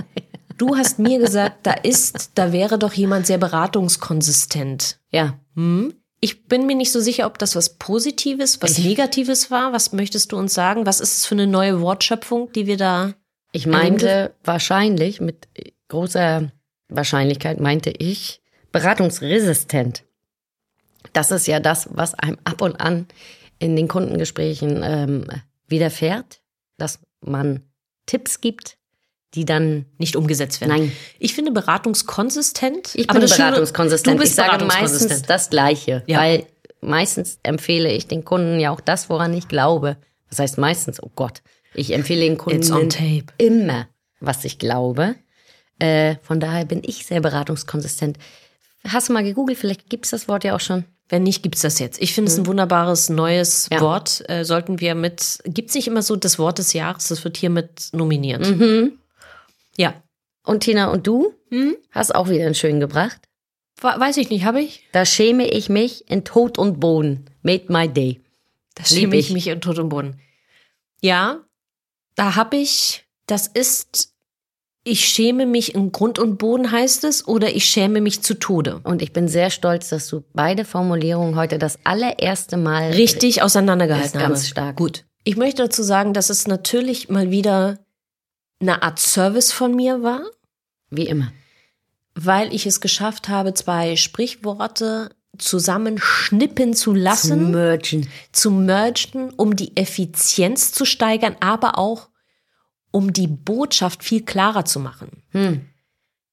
[0.57, 4.99] Du hast mir gesagt, da ist, da wäre doch jemand sehr beratungskonsistent.
[5.09, 5.37] Ja.
[5.55, 5.93] Hm?
[6.21, 9.73] Ich bin mir nicht so sicher, ob das was Positives, was Negatives war.
[9.73, 10.85] Was möchtest du uns sagen?
[10.85, 13.15] Was ist es für eine neue Wortschöpfung, die wir da.
[13.51, 15.49] Ich meinte wahrscheinlich, mit
[15.89, 16.51] großer
[16.87, 18.41] Wahrscheinlichkeit meinte ich,
[18.81, 20.03] beratungsresistent.
[21.13, 23.07] Das ist ja das, was einem ab und an
[23.59, 25.27] in den Kundengesprächen ähm,
[25.67, 26.41] widerfährt,
[26.77, 27.61] dass man
[28.05, 28.77] Tipps gibt,
[29.33, 30.75] die dann nicht umgesetzt werden.
[30.77, 30.91] Nein.
[31.19, 32.95] Ich finde beratungskonsistent.
[32.95, 34.15] Ich aber bin Schöne- beratungskonsistent.
[34.15, 36.19] Du bist ich sage meistens das Gleiche, Ja.
[36.19, 36.45] weil
[36.81, 39.97] meistens empfehle ich den Kunden ja auch das, woran ich glaube.
[40.29, 41.41] Das heißt meistens, oh Gott,
[41.73, 42.89] ich empfehle den Kunden
[43.37, 43.87] immer,
[44.19, 45.15] was ich glaube.
[45.79, 48.17] Äh, von daher bin ich sehr beratungskonsistent.
[48.87, 49.57] Hast du mal gegoogelt?
[49.57, 50.85] Vielleicht gibt es das Wort ja auch schon.
[51.09, 52.01] Wenn nicht, gibt's das jetzt.
[52.01, 53.79] Ich finde es ein wunderbares neues Ja.
[53.81, 54.23] Wort.
[54.29, 55.39] Äh, sollten wir mit.
[55.45, 57.09] Gibt's nicht immer so das Wort des Jahres?
[57.09, 58.45] Das wird hiermit nominiert.
[59.77, 59.93] Ja.
[60.43, 61.75] Und Tina, und du Hm?
[61.91, 63.19] hast auch wieder einen schönen gebracht.
[63.81, 64.87] Weiß ich nicht, habe ich?
[64.93, 67.25] Da schäme ich mich in Tod und Boden.
[67.43, 68.21] Made my day.
[68.73, 69.33] Das Lieb schäme ich ich.
[69.33, 70.19] mich in Tod und Boden.
[71.01, 71.39] Ja,
[72.15, 74.13] da habe ich, das ist,
[74.87, 78.79] ich schäme mich in Grund und Boden heißt es, oder ich schäme mich zu Tode.
[78.83, 84.19] Und ich bin sehr stolz, dass du beide Formulierungen heute das allererste Mal Richtig auseinandergehalten
[84.19, 84.47] Ist ganz habe.
[84.47, 84.75] stark.
[84.77, 85.03] Gut.
[85.23, 87.79] Ich möchte dazu sagen, dass es natürlich mal wieder
[88.61, 90.21] eine Art Service von mir war,
[90.91, 91.31] wie immer.
[92.13, 97.51] weil ich es geschafft habe, zwei Sprichworte zusammenschnippen zu lassen.
[97.51, 98.07] mergen.
[98.31, 102.07] zu mergen, um die Effizienz zu steigern, aber auch
[102.95, 105.21] um die Botschaft viel klarer zu machen.
[105.31, 105.65] Hm.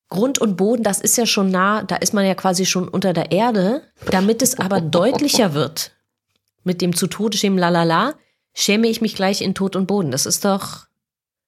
[0.09, 3.13] Grund und Boden, das ist ja schon nah, da ist man ja quasi schon unter
[3.13, 5.91] der Erde, damit es aber deutlicher wird.
[6.63, 8.15] Mit dem zu Tode schämen lalala,
[8.55, 10.13] schäme ich mich gleich in Tod und Boden.
[10.13, 10.87] Das ist doch,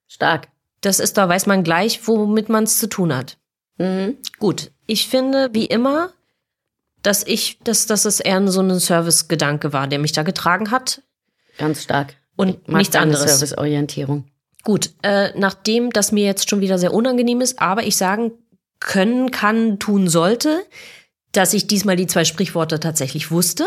[0.08, 0.48] Stark.
[0.80, 3.38] das ist doch, weiß man gleich, womit man es zu tun hat.
[3.78, 4.16] Mhm.
[4.40, 6.10] Gut, ich finde, wie immer,
[7.02, 11.02] dass ich, dass, dass es eher so ein Service-Gedanke war, der mich da getragen hat.
[11.56, 12.16] Ganz stark.
[12.34, 13.38] Und nichts anderes.
[13.38, 14.24] Serviceorientierung.
[14.64, 18.32] Gut, äh, nachdem das mir jetzt schon wieder sehr unangenehm ist, aber ich sagen
[18.80, 20.64] können, kann, tun sollte,
[21.32, 23.66] dass ich diesmal die zwei Sprichworte tatsächlich wusste.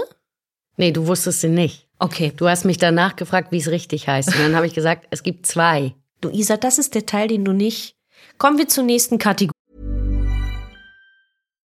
[0.75, 1.87] Nee, du wusstest sie nicht.
[1.99, 2.31] Okay.
[2.35, 4.29] Du hast mich danach gefragt, wie es richtig heißt.
[4.29, 5.93] Und dann habe ich gesagt, es gibt zwei.
[6.21, 7.95] Du, Isa, das ist der Teil, den du nicht.
[8.37, 9.53] Kommen wir zur nächsten Kategorie.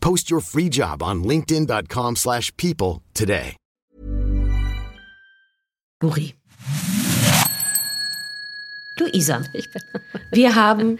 [0.00, 3.56] Post your free job on linkedin.com/people slash people today.
[6.00, 6.34] Kategorie.
[8.96, 9.42] Du Isa,
[10.32, 10.98] wir haben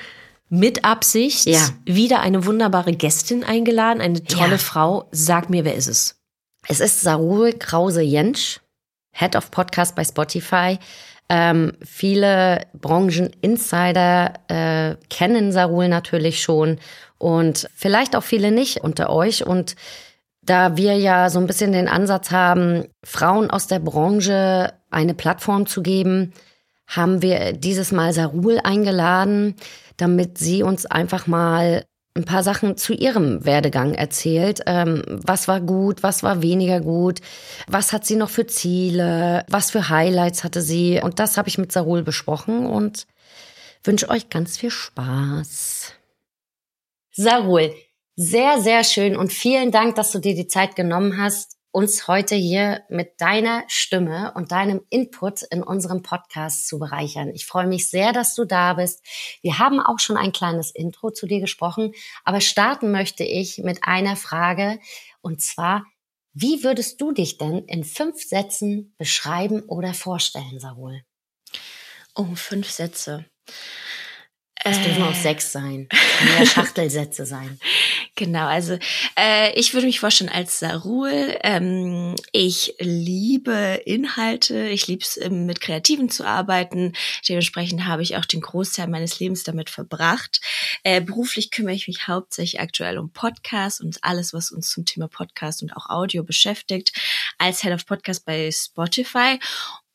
[0.48, 1.68] mit Absicht Ja.
[1.84, 4.58] wieder eine wunderbare Gästin eingeladen, eine tolle Ja.
[4.58, 5.08] Frau.
[5.12, 6.16] Sag mir, wer ist es?
[6.68, 8.60] Es ist Sarul Krause-Jentsch,
[9.18, 10.78] Head of Podcast bei Spotify.
[11.28, 16.78] Ähm, viele Brancheninsider äh, kennen Sarul natürlich schon
[17.18, 19.44] und vielleicht auch viele nicht unter euch.
[19.44, 19.76] Und
[20.42, 25.66] da wir ja so ein bisschen den Ansatz haben, Frauen aus der Branche eine Plattform
[25.66, 26.32] zu geben,
[26.86, 29.56] haben wir dieses Mal Sarul eingeladen,
[29.98, 31.84] damit sie uns einfach mal
[32.18, 34.60] ein paar Sachen zu ihrem Werdegang erzählt.
[34.66, 37.20] Ähm, was war gut, was war weniger gut,
[37.66, 41.00] was hat sie noch für Ziele, was für Highlights hatte sie.
[41.02, 43.06] Und das habe ich mit Sarul besprochen und
[43.84, 45.92] wünsche euch ganz viel Spaß.
[47.12, 47.72] Sarul,
[48.16, 52.34] sehr, sehr schön und vielen Dank, dass du dir die Zeit genommen hast, uns heute
[52.34, 57.30] hier mit deiner Stimme und deinem Input in unserem Podcast zu bereichern.
[57.34, 59.04] Ich freue mich sehr, dass du da bist.
[59.42, 61.92] Wir haben auch schon ein kleines Intro zu dir gesprochen,
[62.24, 64.78] aber starten möchte ich mit einer Frage
[65.20, 65.84] und zwar,
[66.32, 71.02] wie würdest du dich denn in fünf Sätzen beschreiben oder vorstellen, Sarul?
[72.14, 73.24] Oh, fünf Sätze.
[74.70, 75.88] Es dürfen auch sechs sein.
[76.24, 77.58] Mehr Schachtelsätze sein.
[78.14, 78.76] Genau, also
[79.16, 81.36] äh, ich würde mich vorstellen als Sarul.
[81.42, 86.94] Ähm, ich liebe Inhalte, ich liebe es, ähm, mit Kreativen zu arbeiten.
[87.28, 90.40] Dementsprechend habe ich auch den Großteil meines Lebens damit verbracht.
[90.82, 95.08] Äh, beruflich kümmere ich mich hauptsächlich aktuell um Podcasts und alles, was uns zum Thema
[95.08, 96.92] Podcast und auch Audio beschäftigt,
[97.38, 99.38] als Head of Podcast bei Spotify.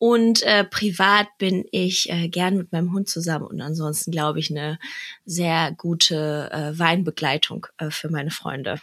[0.06, 4.50] Und äh, privat bin ich äh, gern mit meinem Hund zusammen und ansonsten glaube ich
[4.50, 4.78] eine
[5.24, 8.82] sehr gute äh, Weinbegleitung äh, für meine Freunde.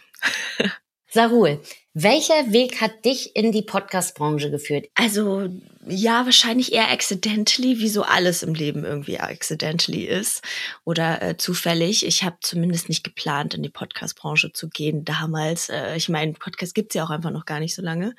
[1.08, 1.60] Sarul,
[1.94, 4.86] welcher Weg hat dich in die Podcast-Branche geführt?
[4.94, 5.48] Also
[5.84, 10.42] ja, wahrscheinlich eher accidentally, wie so alles im Leben irgendwie accidentally ist
[10.84, 12.06] oder äh, zufällig.
[12.06, 15.68] Ich habe zumindest nicht geplant, in die Podcast-Branche zu gehen damals.
[15.70, 18.14] Äh, ich meine, Podcast gibt's ja auch einfach noch gar nicht so lange.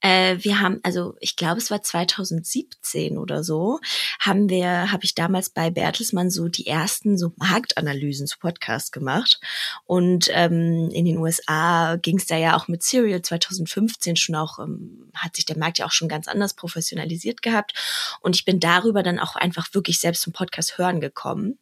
[0.00, 3.78] Äh, wir haben, also ich glaube, es war 2017 oder so,
[4.18, 9.40] haben wir, habe ich damals bei Bertelsmann so die ersten so Marktanalysen zu Podcast gemacht.
[9.84, 15.10] Und ähm, in den USA ging's da ja auch mit Serial 2015 schon auch, ähm,
[15.14, 17.74] hat sich der Markt ja auch schon ganz anders professionalisiert gehabt.
[18.20, 21.58] Und ich bin darüber dann auch einfach wirklich selbst zum Podcast hören gekommen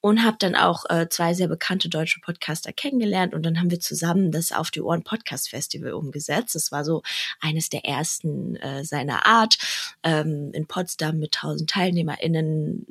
[0.00, 3.80] und habe dann auch äh, zwei sehr bekannte deutsche Podcaster kennengelernt und dann haben wir
[3.80, 6.54] zusammen das Auf die Ohren Podcast Festival umgesetzt.
[6.54, 7.02] Das war so
[7.40, 9.58] eines der ersten äh, seiner Art
[10.02, 12.86] ähm, in Potsdam mit 1000 TeilnehmerInnen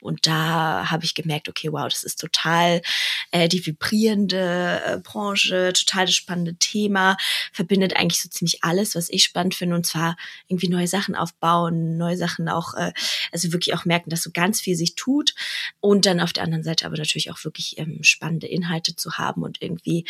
[0.00, 2.82] und da habe ich gemerkt, okay, wow, das ist total
[3.30, 7.16] äh, die vibrierende äh, Branche, total das spannende Thema,
[7.52, 11.96] verbindet eigentlich so ziemlich alles, was ich spannend finde, und zwar irgendwie neue Sachen aufbauen,
[11.96, 12.92] neue Sachen auch, äh,
[13.32, 15.34] also wirklich auch merken, dass so ganz viel sich tut.
[15.80, 19.42] Und dann auf der anderen Seite aber natürlich auch wirklich ähm, spannende Inhalte zu haben
[19.42, 20.04] und irgendwie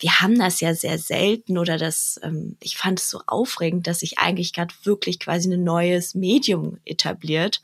[0.00, 4.00] wir haben das ja sehr selten oder das, ähm, ich fand es so aufregend, dass
[4.00, 7.60] sich eigentlich gerade wirklich quasi ein neues Medium etabliert.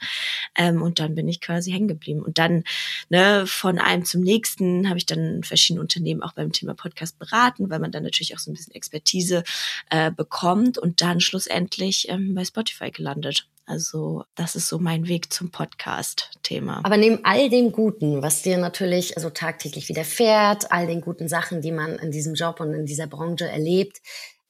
[0.57, 2.23] Ähm, und dann bin ich quasi hängen geblieben.
[2.23, 2.65] Und dann
[3.09, 7.71] ne, von einem zum nächsten habe ich dann verschiedene Unternehmen auch beim Thema Podcast beraten,
[7.71, 9.45] weil man dann natürlich auch so ein bisschen Expertise
[9.91, 13.47] äh, bekommt und dann schlussendlich ähm, bei Spotify gelandet.
[13.67, 16.83] Also das ist so mein Weg zum Podcast-Thema.
[16.85, 21.63] Aber neben all dem Guten, was dir natürlich also tagtäglich widerfährt, all den guten Sachen,
[21.63, 24.01] die man in diesem Job und in dieser Branche erlebt,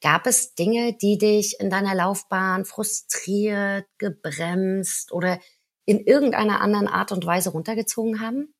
[0.00, 5.38] gab es Dinge, die dich in deiner Laufbahn frustriert, gebremst oder
[5.86, 8.52] in irgendeiner anderen Art und Weise runtergezogen haben?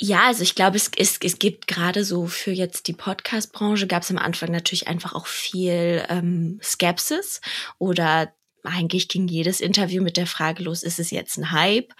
[0.00, 4.02] Ja, also ich glaube, es, es, es gibt gerade so für jetzt die Podcast-Branche gab
[4.02, 7.40] es am Anfang natürlich einfach auch viel ähm, Skepsis
[7.78, 8.32] oder
[8.64, 11.92] eigentlich ging jedes Interview mit der Frage los, ist es jetzt ein Hype?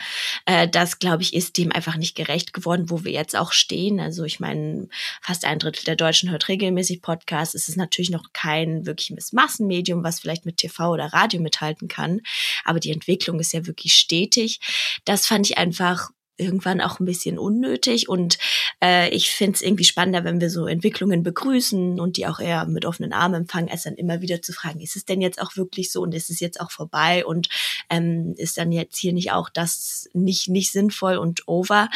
[0.47, 4.01] Äh, das, glaube ich, ist dem einfach nicht gerecht geworden, wo wir jetzt auch stehen.
[4.01, 4.89] Also ich meine,
[5.21, 7.55] fast ein Drittel der Deutschen hört regelmäßig Podcasts.
[7.55, 12.21] Es ist natürlich noch kein wirkliches Massenmedium, was vielleicht mit TV oder Radio mithalten kann.
[12.65, 14.61] Aber die Entwicklung ist ja wirklich stetig.
[15.05, 16.11] Das fand ich einfach
[16.43, 18.09] irgendwann auch ein bisschen unnötig.
[18.09, 18.39] Und
[18.83, 22.67] äh, ich finde es irgendwie spannender, wenn wir so Entwicklungen begrüßen und die auch eher
[22.67, 25.57] mit offenen Armen empfangen, als dann immer wieder zu fragen, ist es denn jetzt auch
[25.57, 27.25] wirklich so und ist es jetzt auch vorbei?
[27.25, 27.49] Und
[27.91, 31.89] ähm, ist dann jetzt hier nicht auch das nicht nicht sinnvoll und over?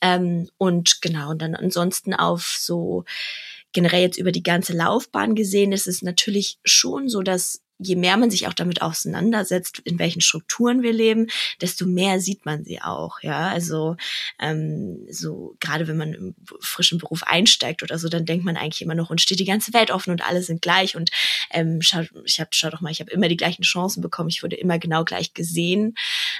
[0.00, 3.04] Ähm, und genau und dann ansonsten auf so
[3.72, 8.16] generell jetzt über die ganze Laufbahn gesehen ist es natürlich schon so, dass je mehr
[8.16, 11.28] man sich auch damit auseinandersetzt, in welchen Strukturen wir leben,
[11.60, 13.20] desto mehr sieht man sie auch.
[13.22, 13.96] Ja, also
[14.38, 18.82] ähm, so gerade wenn man im frischen Beruf einsteigt oder so, dann denkt man eigentlich
[18.82, 21.10] immer noch und steht die ganze Welt offen und alle sind gleich und
[21.50, 24.42] ähm, schau, ich habe schau doch mal, ich habe immer die gleichen Chancen bekommen, ich
[24.42, 25.94] wurde immer genau gleich gesehen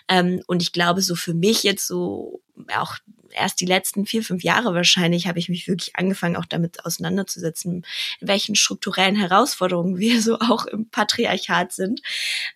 [0.09, 2.43] ähm, und ich glaube so für mich jetzt so
[2.77, 2.97] auch
[3.33, 7.85] erst die letzten vier, fünf Jahre wahrscheinlich habe ich mich wirklich angefangen, auch damit auseinanderzusetzen,
[8.21, 12.03] in welchen strukturellen Herausforderungen wir so auch im Patriarchat sind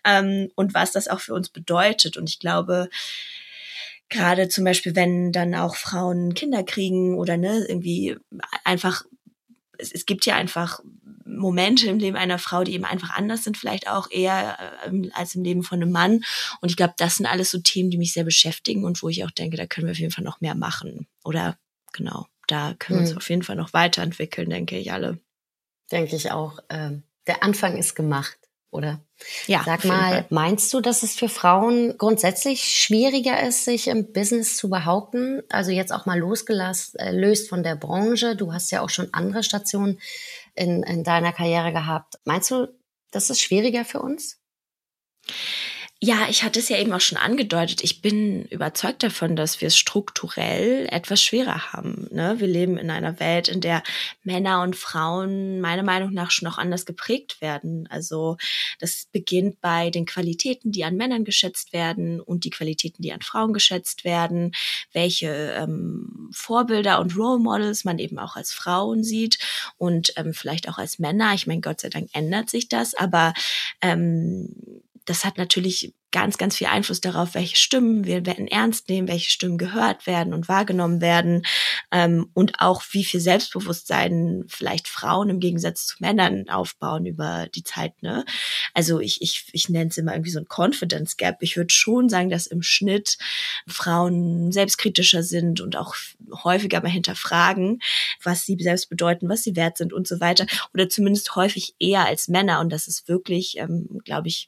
[0.05, 2.17] ähm, und was das auch für uns bedeutet.
[2.17, 2.89] Und ich glaube,
[4.09, 8.17] gerade zum Beispiel, wenn dann auch Frauen Kinder kriegen oder ne, irgendwie
[8.65, 9.05] einfach
[9.79, 10.81] es, es gibt ja einfach
[11.25, 15.35] Momente im Leben einer Frau, die eben einfach anders sind, vielleicht auch eher äh, als
[15.35, 16.25] im Leben von einem Mann.
[16.61, 19.25] Und ich glaube, das sind alles so Themen, die mich sehr beschäftigen und wo ich
[19.25, 21.07] auch denke, da können wir auf jeden Fall noch mehr machen.
[21.25, 21.59] Oder
[21.93, 23.17] genau, da können wir uns hm.
[23.19, 25.19] auf jeden Fall noch weiterentwickeln, denke ich alle.
[25.91, 26.59] Denke ich auch.
[26.71, 28.39] Ähm, der Anfang ist gemacht
[28.75, 29.01] oder?
[29.47, 29.63] Ja.
[29.65, 34.69] Sag mal, meinst du, dass es für Frauen grundsätzlich schwieriger ist, sich im Business zu
[34.69, 35.43] behaupten?
[35.49, 38.35] Also jetzt auch mal losgelöst äh, von der Branche.
[38.35, 40.01] Du hast ja auch schon andere Stationen
[40.55, 42.19] in, in deiner Karriere gehabt.
[42.25, 42.69] Meinst du,
[43.11, 44.41] das ist schwieriger für uns?
[46.07, 47.83] Ja, ich hatte es ja eben auch schon angedeutet.
[47.83, 52.09] Ich bin überzeugt davon, dass wir es strukturell etwas schwerer haben.
[52.11, 52.35] Ne?
[52.41, 53.83] Wir leben in einer Welt, in der
[54.23, 57.89] Männer und Frauen meiner Meinung nach schon auch anders geprägt werden.
[57.91, 58.37] Also
[58.81, 63.23] das beginnt bei den Qualitäten, die an Männern geschätzt werden und die Qualitäten, die an
[63.23, 64.53] Frauen geschätzt werden,
[64.93, 69.39] welche ähm, Vorbilder und Role Models man eben auch als Frauen sieht
[69.79, 71.33] und ähm, vielleicht auch als Männer.
[71.33, 73.33] Ich meine, Gott sei Dank ändert sich das, aber
[73.81, 79.09] ähm, das hat natürlich ganz, ganz viel Einfluss darauf, welche Stimmen wir werden ernst nehmen,
[79.09, 81.43] welche Stimmen gehört werden und wahrgenommen werden
[81.91, 87.65] ähm, und auch wie viel Selbstbewusstsein vielleicht Frauen im Gegensatz zu Männern aufbauen über die
[87.65, 88.01] Zeit.
[88.01, 88.25] Ne?
[88.75, 91.39] Also ich, ich, ich nenne es immer irgendwie so ein Confidence Gap.
[91.41, 93.19] Ich würde schon sagen, dass im Schnitt
[93.67, 95.97] Frauen selbstkritischer sind und auch
[96.45, 97.81] häufiger mal hinterfragen,
[98.23, 100.47] was sie selbst bedeuten, was sie wert sind und so weiter.
[100.73, 102.61] Oder zumindest häufig eher als Männer.
[102.61, 104.47] Und das ist wirklich, ähm, glaube ich,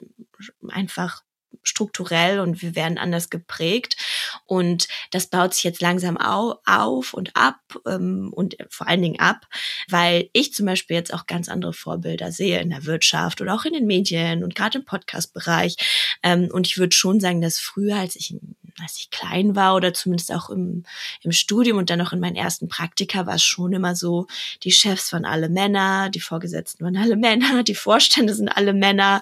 [0.69, 1.26] einfach
[1.67, 3.97] strukturell und wir werden anders geprägt.
[4.45, 9.19] Und das baut sich jetzt langsam au auf und ab ähm, und vor allen Dingen
[9.19, 9.47] ab,
[9.89, 13.65] weil ich zum Beispiel jetzt auch ganz andere Vorbilder sehe in der Wirtschaft oder auch
[13.65, 15.75] in den Medien und gerade im Podcast-Bereich.
[16.23, 18.35] Ähm, und ich würde schon sagen, dass früher, als ich
[18.81, 20.83] als ich klein war oder zumindest auch im,
[21.21, 24.27] im Studium und dann noch in meinen ersten Praktika war es schon immer so,
[24.63, 29.21] die Chefs waren alle Männer, die Vorgesetzten waren alle Männer, die Vorstände sind alle Männer.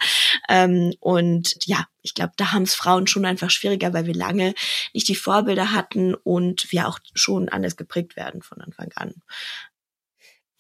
[0.50, 4.54] Ähm, und ja, ich glaube, da haben es Frauen schon einfach schwieriger, weil wir lange
[4.94, 9.14] nicht die Vorbilder hatten und wir auch schon anders geprägt werden von Anfang an.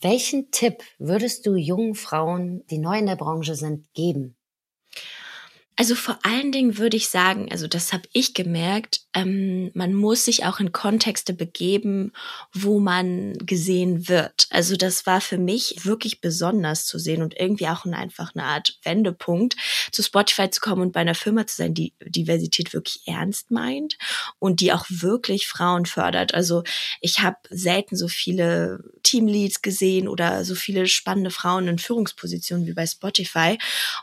[0.01, 4.36] Welchen Tipp würdest du jungen Frauen, die neu in der Branche sind, geben?
[5.78, 10.24] Also vor allen Dingen würde ich sagen, also das habe ich gemerkt, ähm, man muss
[10.24, 12.14] sich auch in Kontexte begeben,
[12.54, 14.48] wo man gesehen wird.
[14.52, 18.80] Also das war für mich wirklich besonders zu sehen und irgendwie auch einfach eine Art
[18.84, 19.58] Wendepunkt,
[19.92, 23.98] zu Spotify zu kommen und bei einer Firma zu sein, die Diversität wirklich ernst meint
[24.40, 26.34] und die auch wirklich Frauen fördert.
[26.34, 26.64] Also
[27.02, 32.74] ich habe selten so viele Teamleads gesehen oder so viele spannende Frauen in Führungspositionen wie
[32.74, 33.58] bei Spotify.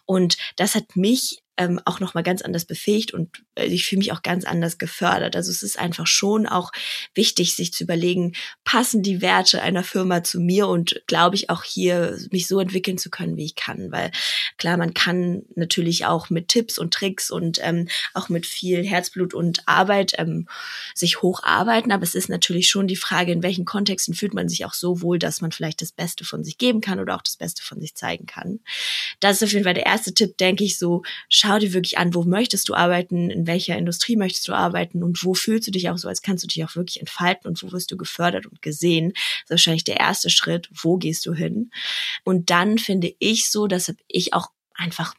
[0.04, 3.98] Und das hat mich ähm, auch noch mal ganz anders befähigt und äh, ich fühle
[3.98, 5.36] mich auch ganz anders gefördert.
[5.36, 6.72] Also es ist einfach schon auch
[7.14, 8.34] wichtig, sich zu überlegen,
[8.64, 12.96] passen die Werte einer Firma zu mir und glaube ich auch hier mich so entwickeln
[12.96, 13.92] zu können, wie ich kann.
[13.92, 14.10] Weil
[14.56, 19.34] klar, man kann natürlich auch mit Tipps und Tricks und ähm, auch mit viel Herzblut
[19.34, 20.48] und Arbeit ähm,
[20.94, 24.64] sich hocharbeiten, aber es ist natürlich schon die Frage, in welchen Kontexten fühlt man sich
[24.64, 27.36] auch so wohl, dass man vielleicht das Beste von sich geben kann oder auch das
[27.36, 28.60] Beste von sich zeigen kann.
[29.20, 31.02] Das ist auf jeden Fall der erste Tipp, denke ich, so
[31.42, 35.24] schau dir wirklich an, wo möchtest du arbeiten, in welcher Industrie möchtest du arbeiten und
[35.24, 37.72] wo fühlst du dich auch so, als kannst du dich auch wirklich entfalten und wo
[37.72, 39.12] wirst du gefördert und gesehen.
[39.12, 41.70] Das ist wahrscheinlich der erste Schritt, wo gehst du hin?
[42.22, 45.14] Und dann finde ich so, dass ich auch einfach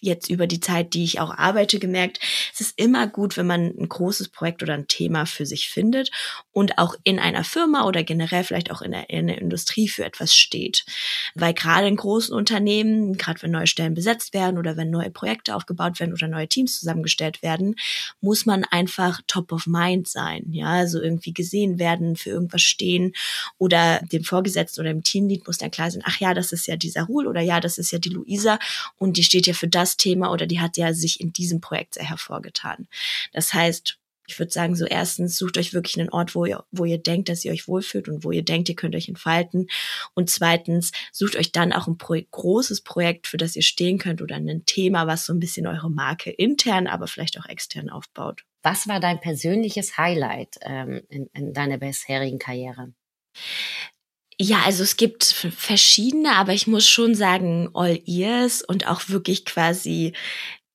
[0.00, 2.20] jetzt über die Zeit, die ich auch arbeite, gemerkt,
[2.52, 6.10] es ist immer gut, wenn man ein großes Projekt oder ein Thema für sich findet
[6.58, 10.04] und auch in einer Firma oder generell vielleicht auch in der, in der Industrie für
[10.04, 10.84] etwas steht.
[11.36, 15.54] Weil gerade in großen Unternehmen, gerade wenn neue Stellen besetzt werden oder wenn neue Projekte
[15.54, 17.76] aufgebaut werden oder neue Teams zusammengestellt werden,
[18.20, 20.46] muss man einfach top of mind sein.
[20.50, 23.12] Ja, also irgendwie gesehen werden, für irgendwas stehen
[23.58, 26.74] oder dem Vorgesetzten oder dem Teamlead muss dann klar sein, ach ja, das ist ja
[26.74, 28.58] dieser Ruhl oder ja, das ist ja die Luisa
[28.96, 31.94] und die steht ja für das Thema oder die hat ja sich in diesem Projekt
[31.94, 32.88] sehr hervorgetan.
[33.32, 33.97] Das heißt,
[34.28, 37.30] ich würde sagen, so erstens sucht euch wirklich einen Ort, wo ihr, wo ihr denkt,
[37.30, 39.68] dass ihr euch wohlfühlt und wo ihr denkt, ihr könnt euch entfalten.
[40.14, 44.20] Und zweitens sucht euch dann auch ein Pro großes Projekt, für das ihr stehen könnt
[44.20, 48.44] oder ein Thema, was so ein bisschen eure Marke intern, aber vielleicht auch extern aufbaut.
[48.62, 52.92] Was war dein persönliches Highlight ähm, in, in deiner bisherigen Karriere?
[54.40, 59.44] Ja, also es gibt verschiedene, aber ich muss schon sagen, All Ears und auch wirklich
[59.44, 60.12] quasi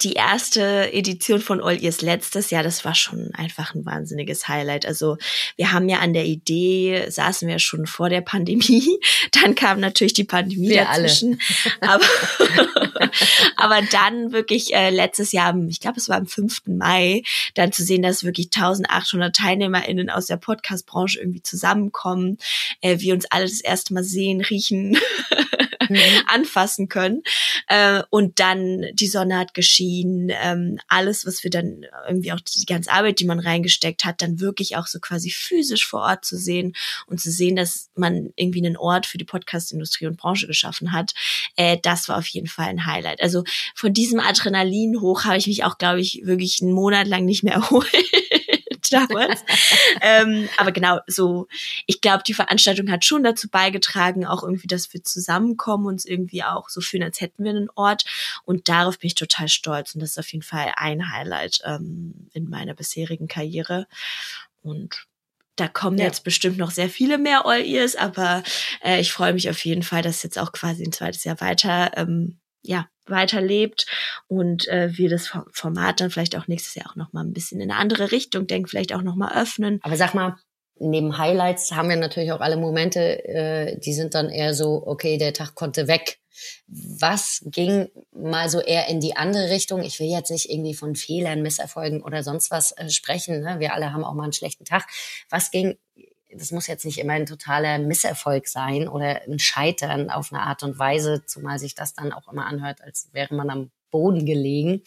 [0.02, 4.86] die erste Edition von All Ears letztes Jahr, das war schon einfach ein wahnsinniges Highlight.
[4.86, 5.18] Also
[5.56, 9.00] wir haben ja an der Idee, saßen wir schon vor der Pandemie,
[9.32, 11.39] dann kam natürlich die Pandemie wir dazwischen.
[11.80, 11.94] Alle.
[11.94, 12.06] Aber,
[13.58, 16.64] aber dann wirklich äh, letztes Jahr, ich glaube es war am 5.
[16.68, 17.24] Mai,
[17.54, 22.38] dann zu sehen, dass wirklich 1800 TeilnehmerInnen aus der Podcast-Branche irgendwie zusammenkommen,
[22.82, 24.98] äh, wir uns alle das erste Mal sehen, riechen,
[25.90, 25.98] mhm.
[26.28, 27.24] anfassen können.
[27.68, 32.66] Äh, und dann die Sonne hat geschienen, ähm, alles, was wir dann irgendwie auch die
[32.66, 36.38] ganze Arbeit, die man reingesteckt hat, dann wirklich auch so quasi physisch vor Ort zu
[36.38, 36.74] sehen
[37.08, 41.14] und zu sehen, dass man irgendwie einen Ort für die Podcast-Industrie und Branche geschaffen hat,
[41.56, 43.22] äh, das war auf jeden Fall ein Highlight.
[43.22, 43.44] Also
[43.76, 47.44] von diesem Adrenalin hoch habe ich mich auch, glaube ich, wirklich einen Monat lang nicht
[47.44, 47.88] mehr erholt
[48.94, 49.44] damals.
[50.02, 51.48] ähm, aber genau, so,
[51.86, 56.44] ich glaube, die Veranstaltung hat schon dazu beigetragen, auch irgendwie, dass wir zusammenkommen, uns irgendwie
[56.44, 58.06] auch so fühlen, als hätten wir einen Ort.
[58.44, 59.94] Und darauf bin ich total stolz.
[59.96, 63.88] Und das ist auf jeden Fall ein Highlight ähm, in meiner bisherigen Karriere.
[64.62, 65.08] Und
[65.56, 66.06] da kommen ja.
[66.06, 68.44] jetzt bestimmt noch sehr viele mehr All-Ears, aber
[68.84, 71.91] äh, ich freue mich auf jeden Fall, dass jetzt auch quasi ein zweites Jahr weiter
[71.96, 73.86] ähm, ja, weiterlebt
[74.28, 77.62] und äh, wir das Format dann vielleicht auch nächstes Jahr auch noch mal ein bisschen
[77.62, 79.80] in eine andere Richtung denken, vielleicht auch noch mal öffnen.
[79.84, 80.38] Aber sag mal,
[80.80, 85.18] neben Highlights haben wir natürlich auch alle Momente, äh, die sind dann eher so, okay,
[85.18, 86.20] der Tag konnte weg.
[86.68, 89.84] Was ging mal so eher in die andere Richtung?
[89.84, 93.41] Ich will jetzt nicht irgendwie von Fehlern, Misserfolgen oder sonst was äh, sprechen.
[93.41, 93.60] Ne?
[93.60, 94.88] Wir alle haben auch mal einen schlechten Tag.
[95.30, 95.78] Was ging
[96.36, 100.64] das muss jetzt nicht immer ein totaler Misserfolg sein oder ein Scheitern auf eine Art
[100.64, 104.82] und Weise, zumal sich das dann auch immer anhört, als wäre man am Boden gelegen.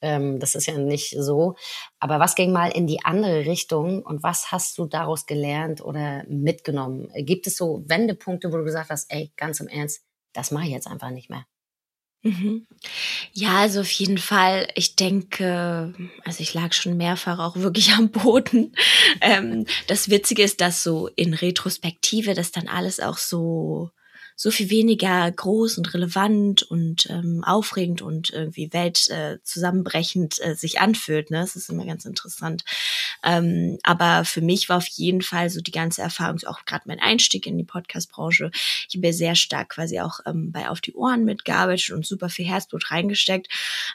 [0.00, 1.56] Ähm, das ist ja nicht so.
[1.98, 6.24] Aber was ging mal in die andere Richtung und was hast du daraus gelernt oder
[6.28, 7.08] mitgenommen?
[7.16, 10.70] Gibt es so Wendepunkte, wo du gesagt hast, ey, ganz im Ernst, das mache ich
[10.70, 11.46] jetzt einfach nicht mehr?
[12.22, 12.66] Mhm.
[13.40, 14.66] Ja, also auf jeden Fall.
[14.74, 18.74] Ich denke, also ich lag schon mehrfach auch wirklich am Boden.
[19.20, 23.90] Ähm, das Witzige ist, dass so in Retrospektive das dann alles auch so
[24.40, 30.78] so viel weniger groß und relevant und ähm, aufregend und irgendwie weltzusammenbrechend äh, äh, sich
[30.78, 31.32] anfühlt.
[31.32, 31.40] Ne?
[31.40, 32.62] Das ist immer ganz interessant.
[33.24, 37.00] Ähm, aber für mich war auf jeden Fall so die ganze Erfahrung, auch gerade mein
[37.00, 38.52] Einstieg in die Podcast-Branche.
[38.88, 42.28] Ich habe ja sehr stark quasi auch ähm, bei Auf die Ohren mitgearbeitet und super
[42.28, 43.48] viel Herzblut reingesteckt.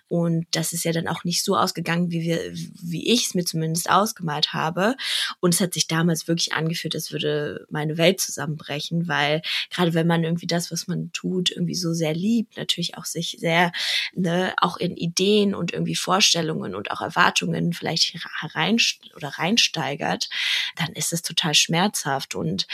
[0.10, 3.46] Und das ist ja dann auch nicht so ausgegangen, wie wir, wie ich es mir
[3.46, 4.98] zumindest ausgemalt habe.
[5.40, 10.06] Und es hat sich damals wirklich angefühlt, als würde meine Welt zusammenbrechen, weil gerade wenn
[10.06, 13.72] man irgendwie das, was man tut, irgendwie so sehr liebt, natürlich auch sich sehr,
[14.14, 18.78] ne, auch in Ideen und irgendwie Vorstellungen und auch Erwartungen vielleicht herein
[19.16, 20.30] oder reinsteigert,
[20.76, 22.34] dann ist es total schmerzhaft.
[22.34, 22.68] Und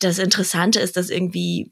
[0.00, 1.70] das Interessante ist, dass irgendwie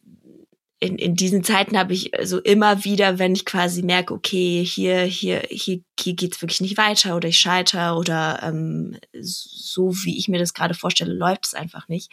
[0.81, 5.01] in, in diesen Zeiten habe ich so immer wieder, wenn ich quasi merke, okay, hier,
[5.01, 10.29] hier, hier, hier geht's wirklich nicht weiter oder ich scheiter oder ähm, so wie ich
[10.29, 12.13] mir das gerade vorstelle, läuft es einfach nicht.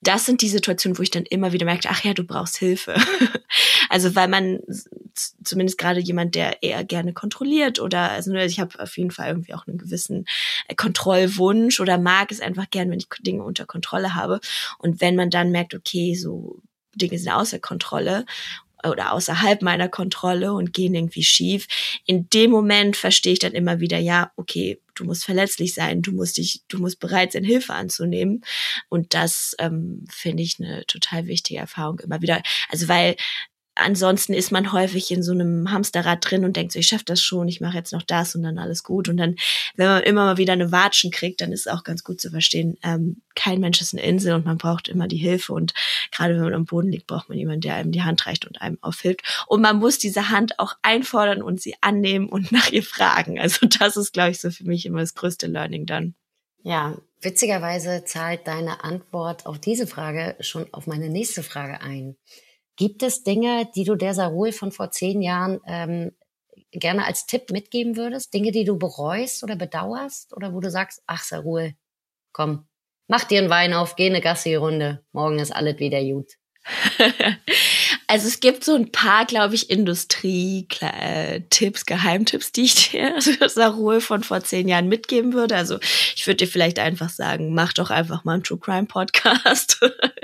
[0.00, 2.94] Das sind die Situationen, wo ich dann immer wieder merke, ach ja, du brauchst Hilfe.
[3.88, 4.60] also weil man
[5.42, 9.54] zumindest gerade jemand, der eher gerne kontrolliert oder also ich habe auf jeden Fall irgendwie
[9.54, 10.26] auch einen gewissen
[10.68, 14.38] äh, Kontrollwunsch oder mag es einfach gern, wenn ich Dinge unter Kontrolle habe.
[14.78, 16.62] Und wenn man dann merkt, okay, so
[16.96, 18.24] Dinge sind außer Kontrolle
[18.88, 21.66] oder außerhalb meiner Kontrolle und gehen irgendwie schief.
[22.06, 26.12] In dem Moment verstehe ich dann immer wieder, ja, okay, du musst verletzlich sein, du
[26.12, 28.42] musst dich, du musst bereit sein, Hilfe anzunehmen.
[28.88, 32.42] Und das ähm, finde ich eine total wichtige Erfahrung immer wieder.
[32.68, 33.16] Also weil
[33.74, 37.22] ansonsten ist man häufig in so einem Hamsterrad drin und denkt so, ich schaffe das
[37.22, 39.08] schon, ich mache jetzt noch das und dann alles gut.
[39.08, 39.36] Und dann,
[39.76, 42.30] wenn man immer mal wieder eine Watschen kriegt, dann ist es auch ganz gut zu
[42.30, 45.52] verstehen, ähm, kein Mensch ist eine Insel und man braucht immer die Hilfe.
[45.52, 45.74] Und
[46.10, 48.60] gerade wenn man am Boden liegt, braucht man jemanden, der einem die Hand reicht und
[48.60, 49.22] einem aufhilft.
[49.46, 53.38] Und man muss diese Hand auch einfordern und sie annehmen und nach ihr fragen.
[53.38, 56.14] Also das ist, glaube ich, so für mich immer das größte Learning dann.
[56.62, 62.16] Ja, witzigerweise zahlt deine Antwort auf diese Frage schon auf meine nächste Frage ein.
[62.76, 66.12] Gibt es Dinge, die du der Sarul von vor zehn Jahren ähm,
[66.72, 68.34] gerne als Tipp mitgeben würdest?
[68.34, 70.34] Dinge, die du bereust oder bedauerst?
[70.34, 71.74] Oder wo du sagst, ach Sarul,
[72.32, 72.66] komm,
[73.06, 76.32] mach dir einen Wein auf, geh eine Gassi-Runde, morgen ist alles wieder gut.
[78.06, 83.14] Also es gibt so ein paar, glaube ich, Industrie-Tipps, Geheimtipps, die ich dir
[83.48, 85.56] Sarul von vor zehn Jahren mitgeben würde.
[85.56, 85.78] Also
[86.14, 89.80] ich würde dir vielleicht einfach sagen, mach doch einfach mal einen True Crime Podcast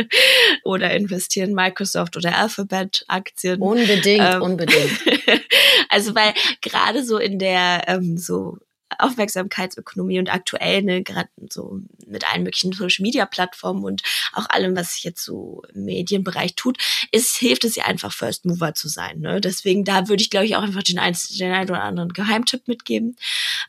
[0.64, 3.60] oder investieren in Microsoft oder Alphabet Aktien.
[3.60, 5.00] Unbedingt, ähm, unbedingt.
[5.88, 8.58] also weil gerade so in der ähm, so
[8.98, 14.76] Aufmerksamkeitsökonomie und aktuell, ne, gerade so mit allen möglichen Social Media Plattformen und auch allem,
[14.76, 16.78] was sich jetzt so im Medienbereich tut,
[17.12, 19.20] ist, hilft es ja einfach First Mover zu sein.
[19.20, 19.40] Ne?
[19.40, 22.68] Deswegen, da würde ich, glaube ich, auch einfach den, ein, den einen oder anderen Geheimtipp
[22.68, 23.16] mitgeben.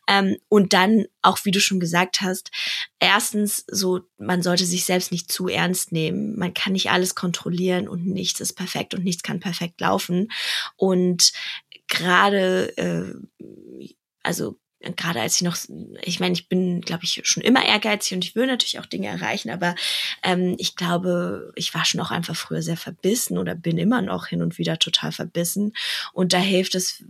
[0.07, 2.51] Ähm, und dann, auch wie du schon gesagt hast,
[2.99, 6.37] erstens so, man sollte sich selbst nicht zu ernst nehmen.
[6.37, 10.31] Man kann nicht alles kontrollieren und nichts ist perfekt und nichts kann perfekt laufen.
[10.75, 11.31] Und
[11.87, 13.45] gerade, äh,
[14.23, 14.57] also
[14.95, 15.57] gerade als ich noch,
[16.01, 19.07] ich meine, ich bin, glaube ich, schon immer ehrgeizig und ich will natürlich auch Dinge
[19.07, 19.75] erreichen, aber
[20.23, 24.27] ähm, ich glaube, ich war schon auch einfach früher sehr verbissen oder bin immer noch
[24.27, 25.73] hin und wieder total verbissen.
[26.13, 27.03] Und da hilft es,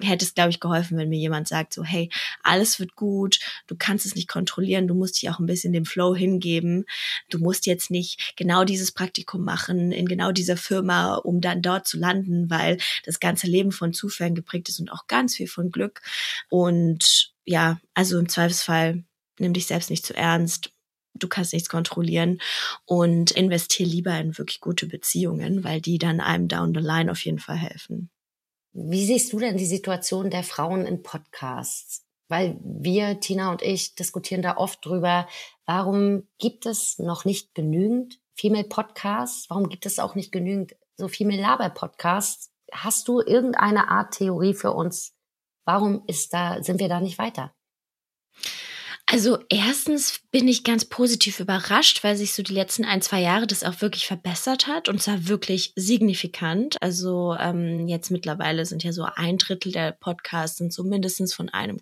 [0.00, 2.10] hätte es, glaube ich, geholfen, wenn mir jemand sagt, so, hey,
[2.42, 5.84] alles wird gut, du kannst es nicht kontrollieren, du musst dich auch ein bisschen dem
[5.84, 6.84] Flow hingeben.
[7.30, 11.86] Du musst jetzt nicht genau dieses Praktikum machen in genau dieser Firma, um dann dort
[11.86, 15.70] zu landen, weil das ganze Leben von Zufällen geprägt ist und auch ganz viel von
[15.70, 16.00] Glück.
[16.48, 19.04] Und ja, also im Zweifelsfall
[19.38, 20.70] nimm dich selbst nicht zu ernst.
[21.14, 22.40] Du kannst nichts kontrollieren
[22.84, 27.24] und investier lieber in wirklich gute Beziehungen, weil die dann einem down the line auf
[27.24, 28.10] jeden Fall helfen.
[28.72, 32.04] Wie siehst du denn die Situation der Frauen in Podcasts?
[32.28, 35.26] Weil wir, Tina und ich, diskutieren da oft drüber,
[35.64, 39.48] warum gibt es noch nicht genügend Female Podcasts?
[39.48, 42.52] Warum gibt es auch nicht genügend so Female Laber Podcasts?
[42.70, 45.14] Hast du irgendeine Art Theorie für uns?
[45.64, 47.54] Warum ist da, sind wir da nicht weiter?
[49.10, 53.46] Also erstens bin ich ganz positiv überrascht, weil sich so die letzten ein, zwei Jahre
[53.46, 56.76] das auch wirklich verbessert hat und zwar wirklich signifikant.
[56.82, 61.48] Also ähm, jetzt mittlerweile sind ja so ein Drittel der Podcasts sind so mindestens von
[61.48, 61.78] einem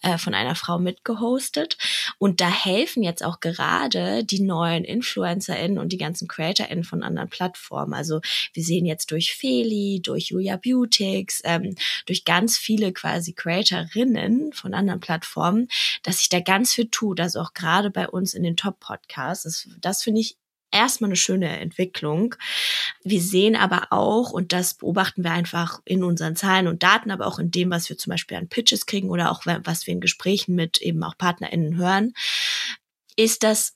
[0.00, 1.76] äh, von einer Frau mitgehostet
[2.16, 7.28] und da helfen jetzt auch gerade die neuen InfluencerInnen und die ganzen CreatorInnen von anderen
[7.28, 7.92] Plattformen.
[7.92, 8.22] Also
[8.54, 11.74] wir sehen jetzt durch Feli, durch Julia Beautix, ähm,
[12.06, 15.68] durch ganz viele quasi Creatorinnen von anderen Plattformen,
[16.02, 19.44] dass sich da ganz viel tut, also auch gerade bei uns in den Top-Podcasts.
[19.44, 20.36] Das, das finde ich
[20.74, 22.34] erstmal eine schöne Entwicklung.
[23.02, 27.26] Wir sehen aber auch, und das beobachten wir einfach in unseren Zahlen und Daten, aber
[27.26, 30.00] auch in dem, was wir zum Beispiel an Pitches kriegen oder auch was wir in
[30.00, 32.12] Gesprächen mit eben auch PartnerInnen hören,
[33.16, 33.74] ist, dass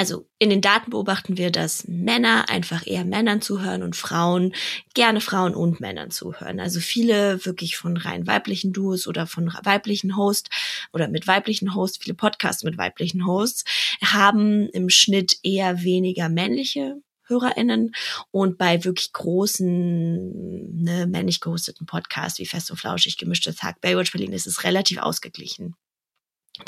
[0.00, 4.54] also in den Daten beobachten wir, dass Männer einfach eher Männern zuhören und Frauen
[4.94, 6.58] gerne Frauen und Männern zuhören.
[6.58, 10.48] Also viele wirklich von rein weiblichen Duos oder von weiblichen Hosts
[10.94, 13.66] oder mit weiblichen Hosts, viele Podcasts mit weiblichen Hosts
[14.02, 17.94] haben im Schnitt eher weniger männliche HörerInnen
[18.30, 24.12] und bei wirklich großen, ne, männlich gehosteten Podcasts wie Fest und Flauschig, Gemischtes Hack, Baywatch
[24.12, 25.76] Berlin ist es relativ ausgeglichen.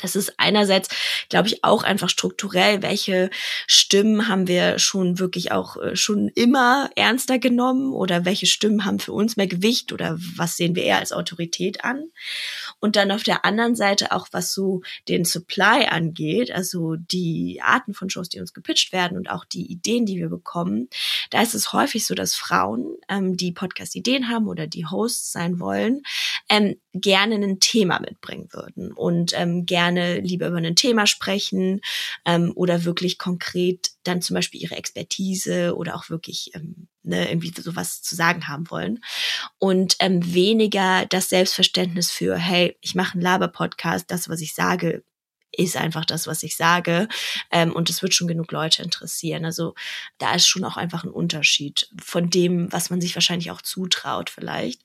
[0.01, 0.89] Das ist einerseits,
[1.29, 3.31] glaube ich, auch einfach strukturell, welche
[3.67, 8.99] Stimmen haben wir schon wirklich auch äh, schon immer ernster genommen oder welche Stimmen haben
[8.99, 12.11] für uns mehr Gewicht oder was sehen wir eher als Autorität an.
[12.83, 17.95] Und dann auf der anderen Seite auch, was so den Supply angeht, also die Arten
[17.95, 20.89] von Shows, die uns gepitcht werden und auch die Ideen, die wir bekommen,
[21.31, 25.61] da ist es häufig so, dass Frauen, ähm, die Podcast-Ideen haben oder die Hosts sein
[25.61, 26.03] wollen,
[26.49, 31.83] ähm, gerne ein Thema mitbringen würden und ähm, gerne lieber über ein Thema sprechen
[32.25, 37.53] ähm, oder wirklich konkret dann zum Beispiel ihre Expertise oder auch wirklich ähm, ne, irgendwie
[37.61, 39.01] sowas zu sagen haben wollen
[39.59, 45.05] und ähm, weniger das Selbstverständnis für hey ich mache einen Laber-Podcast das was ich sage
[45.53, 47.09] ist einfach das, was ich sage.
[47.51, 49.45] Ähm, und es wird schon genug Leute interessieren.
[49.45, 49.75] Also
[50.19, 54.31] da ist schon auch einfach ein Unterschied von dem, was man sich wahrscheinlich auch zutraut
[54.31, 54.81] vielleicht.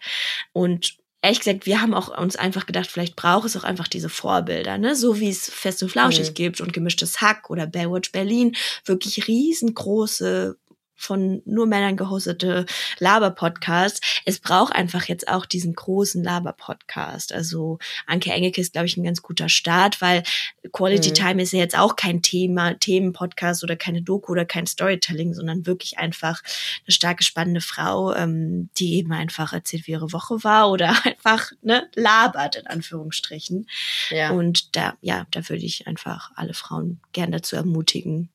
[0.51, 0.97] Und
[1.27, 4.77] ehrlich gesagt, wir haben auch uns einfach gedacht, vielleicht braucht es auch einfach diese Vorbilder,
[4.77, 4.95] ne?
[4.95, 6.33] So wie es Fest und Flauschig mhm.
[6.35, 8.55] gibt und gemischtes Hack oder Baywatch Berlin,
[8.85, 10.57] wirklich riesengroße
[10.97, 12.65] von nur Männern gehostete
[12.99, 14.03] Laber-Podcast.
[14.25, 17.33] Es braucht einfach jetzt auch diesen großen Laber-Podcast.
[17.33, 17.77] Also
[18.07, 20.23] Anke Engelke ist, glaube ich, ein ganz guter Start, weil
[20.71, 21.13] Quality mhm.
[21.13, 25.65] Time ist ja jetzt auch kein Thema, Themen-Podcast oder keine Doku oder kein Storytelling, sondern
[25.65, 30.71] wirklich einfach eine starke, spannende Frau, ähm, die eben einfach erzählt, wie ihre Woche war
[30.71, 33.67] oder einfach ne, labert, in Anführungsstrichen.
[34.09, 34.31] Ja.
[34.31, 38.29] Und da, ja, da würde ich einfach alle Frauen gern dazu ermutigen,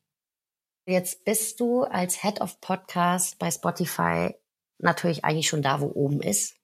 [0.86, 4.34] Jetzt bist du als Head of Podcast bei Spotify
[4.78, 6.56] natürlich eigentlich schon da, wo oben ist.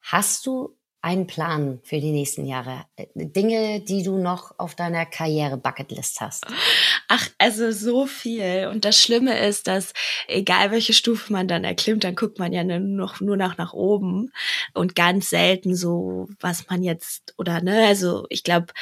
[0.00, 2.86] Hast du einen Plan für die nächsten Jahre?
[3.14, 6.46] Dinge, die du noch auf deiner Karriere-Bucketlist hast?
[7.08, 8.68] Ach, also so viel.
[8.72, 9.92] Und das Schlimme ist, dass
[10.28, 13.74] egal welche Stufe man dann erklimmt, dann guckt man ja nur noch nur nach nach
[13.74, 14.32] oben
[14.72, 18.72] und ganz selten so, was man jetzt oder ne, also ich glaube,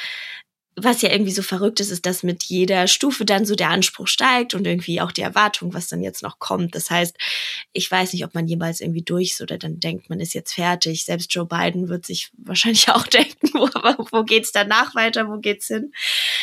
[0.77, 4.07] was ja irgendwie so verrückt ist, ist, dass mit jeder Stufe dann so der Anspruch
[4.07, 6.75] steigt und irgendwie auch die Erwartung, was dann jetzt noch kommt.
[6.75, 7.15] Das heißt,
[7.71, 10.53] ich weiß nicht, ob man jemals irgendwie durch ist oder dann denkt, man ist jetzt
[10.53, 11.05] fertig.
[11.05, 13.67] Selbst Joe Biden wird sich wahrscheinlich auch denken, wo,
[14.11, 15.93] wo geht's danach weiter, wo geht's hin?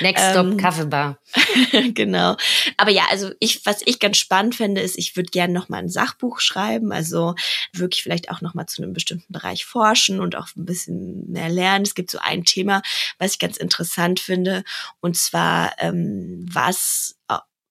[0.01, 1.19] Next Stop ähm, Kaffeebar.
[1.95, 2.37] genau.
[2.79, 5.79] Aber ja, also ich, was ich ganz spannend finde, ist, ich würde gerne noch mal
[5.79, 7.35] ein Sachbuch schreiben, also
[7.75, 11.51] wirklich vielleicht auch noch mal zu einem bestimmten Bereich forschen und auch ein bisschen mehr
[11.51, 11.85] lernen.
[11.85, 12.81] Es gibt so ein Thema,
[13.19, 14.65] was ich ganz interessant finde.
[15.01, 17.17] Und zwar, ähm, was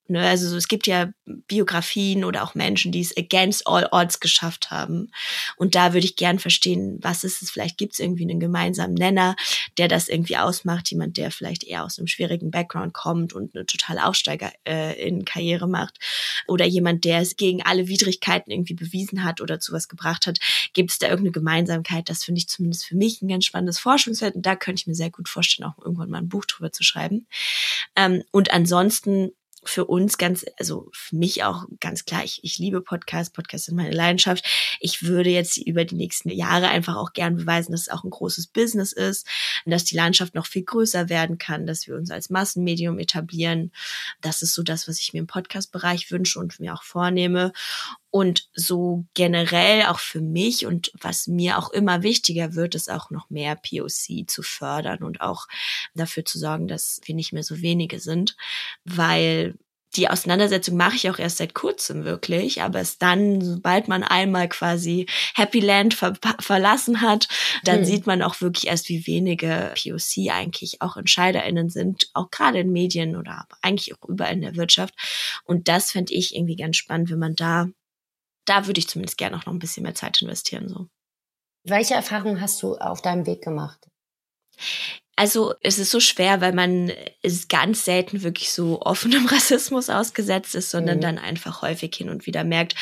[0.07, 0.27] Ne?
[0.27, 5.11] Also es gibt ja Biografien oder auch Menschen, die es against all odds geschafft haben.
[5.55, 7.49] Und da würde ich gern verstehen, was ist es?
[7.49, 9.35] Vielleicht gibt es irgendwie einen gemeinsamen Nenner,
[9.77, 10.91] der das irgendwie ausmacht.
[10.91, 15.23] Jemand, der vielleicht eher aus einem schwierigen Background kommt und eine total Aufsteiger äh, in
[15.23, 15.97] Karriere macht.
[16.47, 20.39] Oder jemand, der es gegen alle Widrigkeiten irgendwie bewiesen hat oder zu was gebracht hat.
[20.73, 22.09] Gibt es da irgendeine Gemeinsamkeit?
[22.09, 24.35] Das finde ich zumindest für mich ein ganz spannendes Forschungsfeld.
[24.35, 26.83] Und da könnte ich mir sehr gut vorstellen, auch irgendwann mal ein Buch drüber zu
[26.83, 27.27] schreiben.
[27.95, 29.31] Ähm, und ansonsten
[29.63, 33.75] für uns ganz, also für mich auch ganz klar, ich, ich liebe Podcasts, Podcasts sind
[33.75, 34.45] meine Leidenschaft.
[34.79, 38.09] Ich würde jetzt über die nächsten Jahre einfach auch gern beweisen, dass es auch ein
[38.09, 39.27] großes Business ist
[39.65, 43.71] und dass die Landschaft noch viel größer werden kann, dass wir uns als Massenmedium etablieren.
[44.21, 47.51] Das ist so das, was ich mir im Podcast-Bereich wünsche und mir auch vornehme.
[48.11, 53.09] Und so generell auch für mich und was mir auch immer wichtiger wird, ist auch
[53.09, 55.47] noch mehr POC zu fördern und auch
[55.95, 58.35] dafür zu sorgen, dass wir nicht mehr so wenige sind,
[58.83, 59.55] weil
[59.95, 64.47] die Auseinandersetzung mache ich auch erst seit kurzem wirklich, aber es dann, sobald man einmal
[64.47, 65.05] quasi
[65.35, 67.27] Happy Land ver verlassen hat,
[67.63, 67.85] dann hm.
[67.85, 72.71] sieht man auch wirklich erst, wie wenige POC eigentlich auch EntscheiderInnen sind, auch gerade in
[72.71, 74.93] Medien oder eigentlich auch überall in der Wirtschaft.
[75.43, 77.67] Und das fände ich irgendwie ganz spannend, wenn man da
[78.51, 80.67] da würde ich zumindest gerne auch noch ein bisschen mehr Zeit investieren.
[80.67, 80.87] So.
[81.63, 83.87] Welche Erfahrungen hast du auf deinem Weg gemacht?
[85.15, 86.91] Also es ist so schwer, weil man
[87.21, 91.01] ist ganz selten wirklich so offenem Rassismus ausgesetzt ist, sondern mhm.
[91.01, 92.75] dann einfach häufig hin und wieder merkt,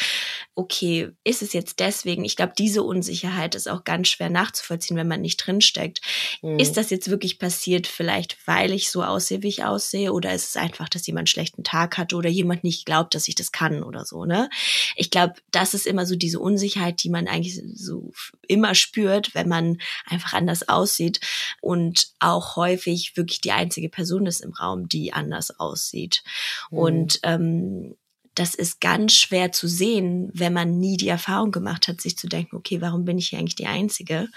[0.55, 2.25] okay, ist es jetzt deswegen?
[2.25, 6.01] Ich glaube, diese Unsicherheit ist auch ganz schwer nachzuvollziehen, wenn man nicht drinsteckt.
[6.41, 6.59] Mhm.
[6.59, 10.49] Ist das jetzt wirklich passiert, vielleicht weil ich so aussehe, wie ich aussehe, oder ist
[10.49, 13.51] es einfach, dass jemand einen schlechten Tag hatte oder jemand nicht glaubt, dass ich das
[13.51, 14.49] kann oder so, ne?
[14.95, 18.11] Ich glaube, das ist immer so diese Unsicherheit, die man eigentlich so
[18.47, 21.19] immer spürt, wenn man einfach anders aussieht
[21.61, 26.23] und auch häufig wirklich die einzige Person ist im Raum, die anders aussieht.
[26.71, 26.77] Mhm.
[26.77, 27.95] Und ähm,
[28.35, 32.27] das ist ganz schwer zu sehen, wenn man nie die Erfahrung gemacht hat, sich zu
[32.27, 34.29] denken, okay, warum bin ich hier eigentlich die Einzige?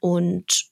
[0.00, 0.66] Und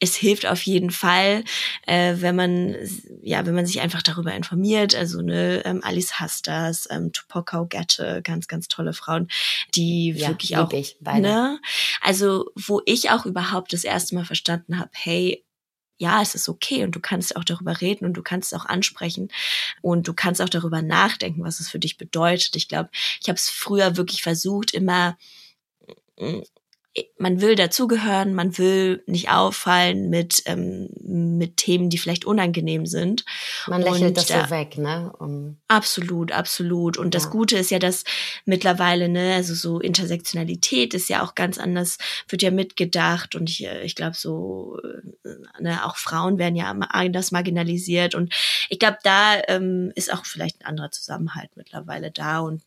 [0.00, 1.44] es hilft auf jeden Fall,
[1.86, 2.76] äh, wenn man
[3.22, 4.94] ja, wenn man sich einfach darüber informiert.
[4.94, 9.28] Also ne, ähm, Alice Hastas, ähm, Tupokau Gatte, ganz ganz tolle Frauen,
[9.74, 11.60] die ja, wirklich auch ich, ne,
[12.00, 15.44] also wo ich auch überhaupt das erste Mal verstanden habe, hey,
[15.98, 18.66] ja, es ist okay und du kannst auch darüber reden und du kannst es auch
[18.66, 19.28] ansprechen
[19.82, 22.56] und du kannst auch darüber nachdenken, was es für dich bedeutet.
[22.56, 22.90] Ich glaube,
[23.20, 25.16] ich habe es früher wirklich versucht, immer
[26.18, 26.40] mm,
[27.18, 33.24] man will dazugehören, man will nicht auffallen mit, ähm, mit Themen, die vielleicht unangenehm sind.
[33.66, 35.12] Man lächelt und, das so weg, ne?
[35.18, 36.96] Um absolut, absolut.
[36.96, 37.10] Und ja.
[37.10, 38.04] das Gute ist ja, dass
[38.44, 43.64] mittlerweile, ne, also so Intersektionalität ist ja auch ganz anders, wird ja mitgedacht und ich,
[43.66, 48.32] äh, ich glaube so, äh, ne, auch Frauen werden ja anders marginalisiert und
[48.68, 52.62] ich glaube, da ähm, ist auch vielleicht ein anderer Zusammenhalt mittlerweile da und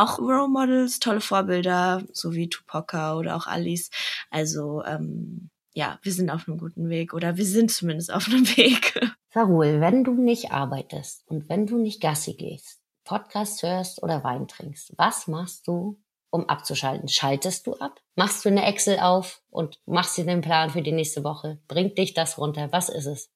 [0.00, 3.90] auch Role Models, tolle Vorbilder, so wie Tupoka oder auch Alice.
[4.30, 8.46] Also ähm, ja, wir sind auf einem guten Weg oder wir sind zumindest auf einem
[8.56, 9.00] Weg.
[9.32, 14.48] Sarul, wenn du nicht arbeitest und wenn du nicht Gassi gehst, Podcast hörst oder Wein
[14.48, 17.08] trinkst, was machst du, um abzuschalten?
[17.08, 18.00] Schaltest du ab?
[18.14, 21.60] Machst du eine Excel auf und machst dir den Plan für die nächste Woche?
[21.68, 22.70] Bringt dich das runter?
[22.72, 23.30] Was ist es?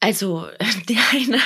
[0.00, 0.46] Also,
[0.88, 1.40] der eine.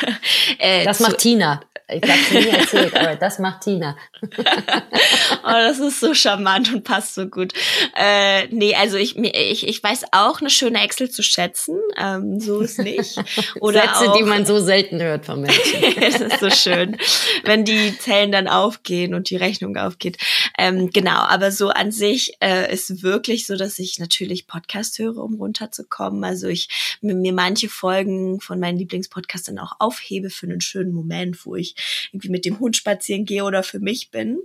[0.59, 1.61] Äh, das macht Tina.
[1.87, 3.97] Ich hab's nie erzählt, aber das macht Tina.
[4.23, 7.53] oh, das ist so charmant und passt so gut.
[7.95, 11.79] Äh, nee, also ich, ich, ich weiß auch eine schöne Excel zu schätzen.
[11.99, 13.23] Ähm, so ist nicht.
[13.61, 15.85] Oder Sätze, auch, die man so selten hört von Menschen.
[16.01, 16.97] es ist so schön,
[17.45, 20.17] wenn die Zellen dann aufgehen und die Rechnung aufgeht.
[20.57, 25.19] Ähm, genau, aber so an sich äh, ist wirklich so, dass ich natürlich Podcast höre,
[25.19, 26.25] um runterzukommen.
[26.25, 31.45] Also ich mir manche Folgen von meinen Lieblingspodcasts dann auch aufhebe für einen schönen Moment,
[31.45, 34.39] wo ich irgendwie mit dem Hund spazieren gehe oder für mich bin.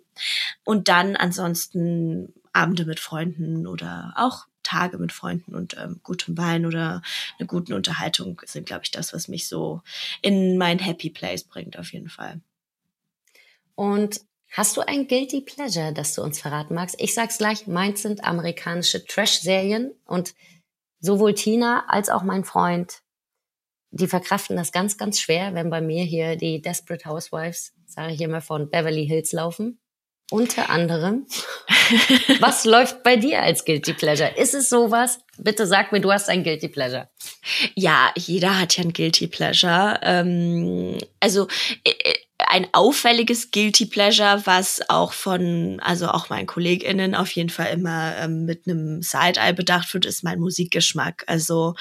[0.64, 6.66] Und dann ansonsten Abende mit Freunden oder auch Tage mit Freunden und ähm, gutem Wein
[6.66, 7.02] oder
[7.38, 9.82] eine guten Unterhaltung sind, glaube ich, das, was mich so
[10.22, 12.42] in mein Happy Place bringt, auf jeden Fall.
[13.76, 14.22] Und
[14.52, 16.96] hast du ein Guilty Pleasure, das du uns verraten magst?
[17.00, 20.36] Ich sag's gleich, meins sind amerikanische Trash-Serien und
[21.00, 23.02] sowohl Tina als auch mein Freund
[23.92, 28.22] die verkraften das ganz, ganz schwer, wenn bei mir hier die Desperate Housewives, sage ich
[28.22, 29.80] immer, von Beverly Hills laufen.
[30.32, 31.26] Unter anderem.
[32.40, 34.38] Was läuft bei dir als Guilty Pleasure?
[34.38, 35.20] Ist es sowas?
[35.40, 37.10] Bitte sag mir, du hast ein Guilty Pleasure.
[37.74, 40.00] Ja, jeder hat ja ein Guilty Pleasure.
[40.04, 41.48] Ähm, also
[41.84, 42.16] äh, äh,
[42.50, 48.18] ein auffälliges Guilty Pleasure, was auch von, also auch meinen KollegInnen auf jeden Fall immer
[48.18, 51.24] ähm, mit einem Side-Eye bedacht wird, ist mein Musikgeschmack.
[51.28, 51.76] Also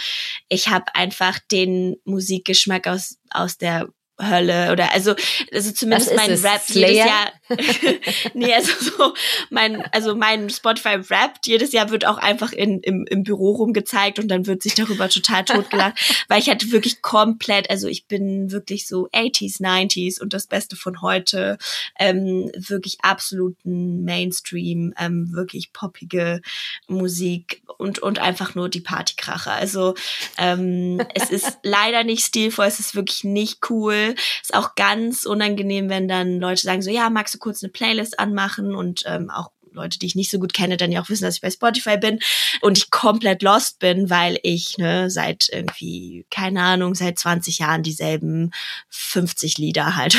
[0.51, 3.89] ich habe einfach den Musikgeschmack aus, aus der
[4.21, 5.15] Hölle oder also
[5.53, 6.45] also zumindest mein es?
[6.45, 6.89] Rap Slayer?
[6.89, 7.33] jedes Jahr
[8.35, 9.15] nee also so
[9.51, 14.19] mein also mein Spotify Rap jedes Jahr wird auch einfach in im, im Büro rumgezeigt
[14.19, 18.51] und dann wird sich darüber total totgelacht weil ich hatte wirklich komplett also ich bin
[18.51, 21.57] wirklich so 80s 90s und das Beste von heute
[21.99, 26.41] ähm, wirklich absoluten Mainstream ähm, wirklich poppige
[26.89, 29.95] Musik und und einfach nur die Partykracher also
[30.39, 34.08] ähm, es ist leider nicht stilvoll es ist wirklich nicht cool
[34.43, 38.19] ist auch ganz unangenehm, wenn dann Leute sagen so, ja, magst du kurz eine Playlist
[38.19, 41.25] anmachen und ähm, auch Leute, die ich nicht so gut kenne, dann ja auch wissen,
[41.25, 42.19] dass ich bei Spotify bin
[42.61, 47.83] und ich komplett lost bin, weil ich ne, seit irgendwie, keine Ahnung, seit 20 Jahren
[47.83, 48.51] dieselben
[48.91, 50.17] 50 Lieder halt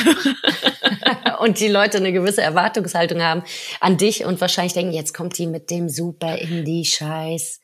[1.39, 3.43] und die Leute eine gewisse Erwartungshaltung haben
[3.79, 7.59] an dich und wahrscheinlich denken, jetzt kommt die mit dem super Indie-Scheiß.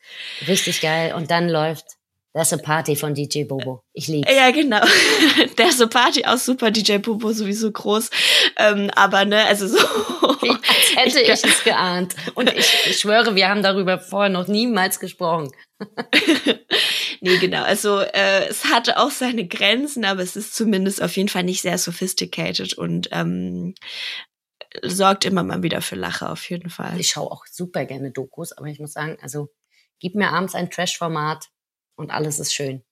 [0.46, 1.14] Richtig geil.
[1.14, 1.84] Und dann läuft
[2.36, 3.82] There's a Party von DJ Bobo.
[3.94, 4.30] Ich liebe.
[4.30, 4.80] Ja, genau.
[5.56, 8.10] There's a Party aus Super DJ Bobo sowieso groß.
[8.58, 9.78] Ähm, aber ne, also so.
[10.98, 12.14] Als hätte ich, ich es geahnt.
[12.34, 15.50] Und ich, ich schwöre, wir haben darüber vorher noch niemals gesprochen.
[17.22, 17.62] nee, genau.
[17.62, 21.62] Also äh, es hatte auch seine Grenzen, aber es ist zumindest auf jeden Fall nicht
[21.62, 23.74] sehr sophisticated und ähm,
[24.82, 27.00] sorgt immer mal wieder für Lache auf jeden Fall.
[27.00, 29.48] Ich schaue auch super gerne Dokus, aber ich muss sagen, also
[30.00, 31.48] gib mir abends ein Trash-Format
[31.96, 32.82] und alles ist schön.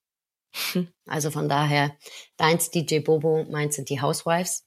[1.07, 1.95] Also von daher,
[2.39, 4.65] deins DJ Bobo, meins sind die Housewives.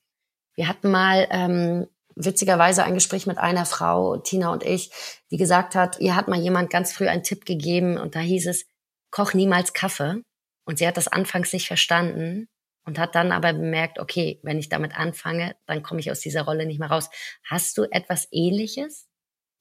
[0.55, 4.91] Wir hatten mal ähm, witzigerweise ein Gespräch mit einer Frau, Tina und ich,
[5.31, 8.47] die gesagt hat, ihr hat mal jemand ganz früh einen Tipp gegeben und da hieß
[8.47, 8.65] es,
[9.11, 10.21] koch niemals Kaffee.
[10.65, 12.49] Und sie hat das anfangs nicht verstanden
[12.85, 16.43] und hat dann aber bemerkt, okay, wenn ich damit anfange, dann komme ich aus dieser
[16.43, 17.09] Rolle nicht mehr raus.
[17.43, 19.07] Hast du etwas ähnliches?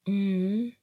[0.05, 0.75] Mhm.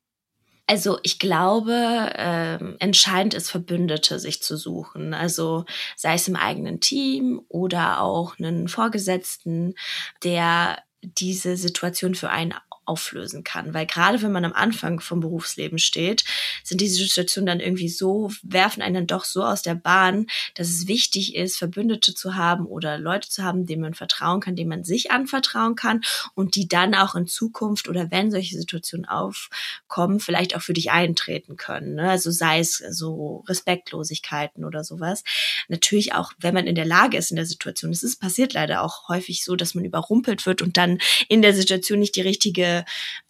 [0.67, 5.13] Also ich glaube, ähm, entscheidend ist, Verbündete sich zu suchen.
[5.13, 9.75] Also sei es im eigenen Team oder auch einen Vorgesetzten,
[10.23, 12.55] der diese Situation für einen
[12.87, 13.75] auflösen kann.
[13.75, 16.25] Weil gerade wenn man am Anfang vom Berufsleben steht,
[16.63, 20.69] sind diese Situationen dann irgendwie so, werfen einen dann doch so aus der Bahn, dass
[20.69, 24.71] es wichtig ist, Verbündete zu haben oder Leute zu haben, denen man vertrauen kann, denen
[24.71, 26.03] man sich anvertrauen kann
[26.35, 30.91] und die dann auch in Zukunft oder wenn solche Situationen aufkommen, vielleicht auch für dich
[30.91, 31.95] eintreten können.
[31.95, 32.11] Ne?
[32.11, 35.25] Also sei es so Respektlosigkeiten oder sowas.
[35.69, 37.93] Natürlich auch, wenn man in der Lage ist in der Situation.
[37.93, 41.55] Es ist passiert leider auch häufig so, dass man überrumpelt wird und dann in der
[41.55, 42.74] Situation nicht die richtige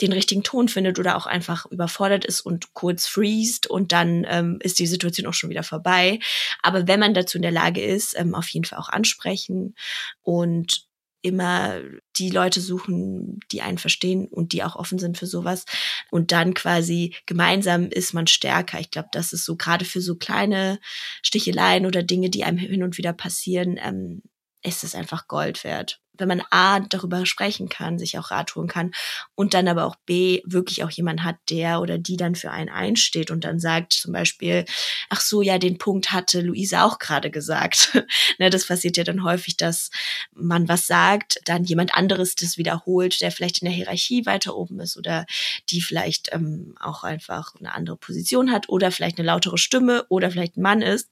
[0.00, 4.58] den richtigen Ton findet oder auch einfach überfordert ist und kurz freest und dann ähm,
[4.60, 6.18] ist die Situation auch schon wieder vorbei.
[6.62, 9.74] Aber wenn man dazu in der Lage ist, ähm, auf jeden Fall auch ansprechen
[10.22, 10.86] und
[11.24, 11.80] immer
[12.16, 15.64] die Leute suchen, die einen verstehen und die auch offen sind für sowas.
[16.10, 18.78] Und dann quasi gemeinsam ist man stärker.
[18.78, 20.78] Ich glaube, das ist so gerade für so kleine
[21.22, 24.22] Sticheleien oder Dinge, die einem hin und wieder passieren, ähm,
[24.62, 26.03] ist es einfach Gold wert.
[26.16, 28.92] Wenn man A darüber sprechen kann, sich auch Rat holen kann
[29.34, 32.68] und dann aber auch B wirklich auch jemand hat, der oder die dann für einen
[32.68, 34.64] einsteht und dann sagt zum Beispiel,
[35.10, 38.00] ach so, ja, den Punkt hatte Luisa auch gerade gesagt.
[38.38, 39.90] ne, das passiert ja dann häufig, dass
[40.34, 44.80] man was sagt, dann jemand anderes das wiederholt, der vielleicht in der Hierarchie weiter oben
[44.80, 45.26] ist oder
[45.70, 50.30] die vielleicht ähm, auch einfach eine andere Position hat oder vielleicht eine lautere Stimme oder
[50.30, 51.10] vielleicht ein Mann ist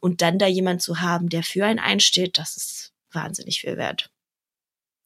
[0.00, 4.10] und dann da jemand zu haben, der für einen einsteht, das ist wahnsinnig viel wert.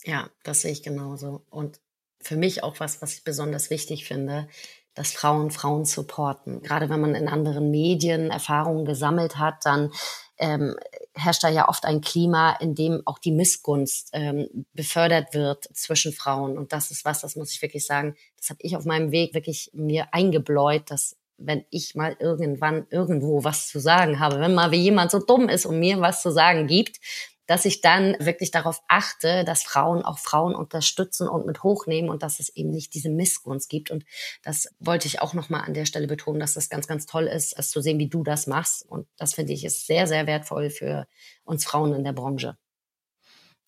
[0.04, 1.42] Ja, das sehe ich genauso.
[1.50, 1.80] Und
[2.20, 4.48] für mich auch was, was ich besonders wichtig finde,
[4.94, 6.62] dass Frauen Frauen supporten.
[6.62, 9.90] Gerade wenn man in anderen Medien Erfahrungen gesammelt hat, dann
[10.38, 10.76] ähm,
[11.14, 16.12] herrscht da ja oft ein Klima, in dem auch die Missgunst ähm, befördert wird zwischen
[16.12, 16.56] Frauen.
[16.56, 19.34] Und das ist was, das muss ich wirklich sagen, das habe ich auf meinem Weg
[19.34, 24.70] wirklich mir eingebläut, dass wenn ich mal irgendwann irgendwo was zu sagen habe, wenn mal
[24.70, 27.00] wie jemand so dumm ist und mir was zu sagen gibt,
[27.46, 32.22] dass ich dann wirklich darauf achte, dass Frauen auch Frauen unterstützen und mit hochnehmen und
[32.22, 33.90] dass es eben nicht diese Missgunst gibt.
[33.90, 34.04] Und
[34.42, 37.58] das wollte ich auch nochmal an der Stelle betonen, dass das ganz, ganz toll ist,
[37.58, 38.86] es zu sehen, wie du das machst.
[38.88, 41.06] Und das finde ich ist sehr, sehr wertvoll für
[41.44, 42.56] uns Frauen in der Branche.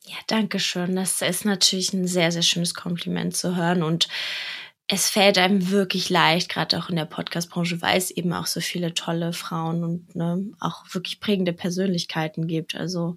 [0.07, 0.95] Ja, danke schön.
[0.95, 4.09] Das ist natürlich ein sehr, sehr schönes Kompliment zu hören und
[4.89, 8.61] es fällt einem wirklich leicht, gerade auch in der Podcast-Branche, weil es eben auch so
[8.61, 12.77] viele tolle Frauen und ne, auch wirklich prägende Persönlichkeiten gibt.
[12.77, 13.17] Also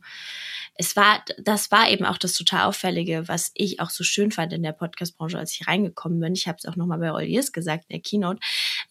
[0.74, 4.52] es war, das war eben auch das total Auffällige, was ich auch so schön fand
[4.52, 6.34] in der Podcast-Branche, als ich reingekommen bin.
[6.34, 8.40] Ich habe es auch nochmal bei Oliers gesagt in der Keynote.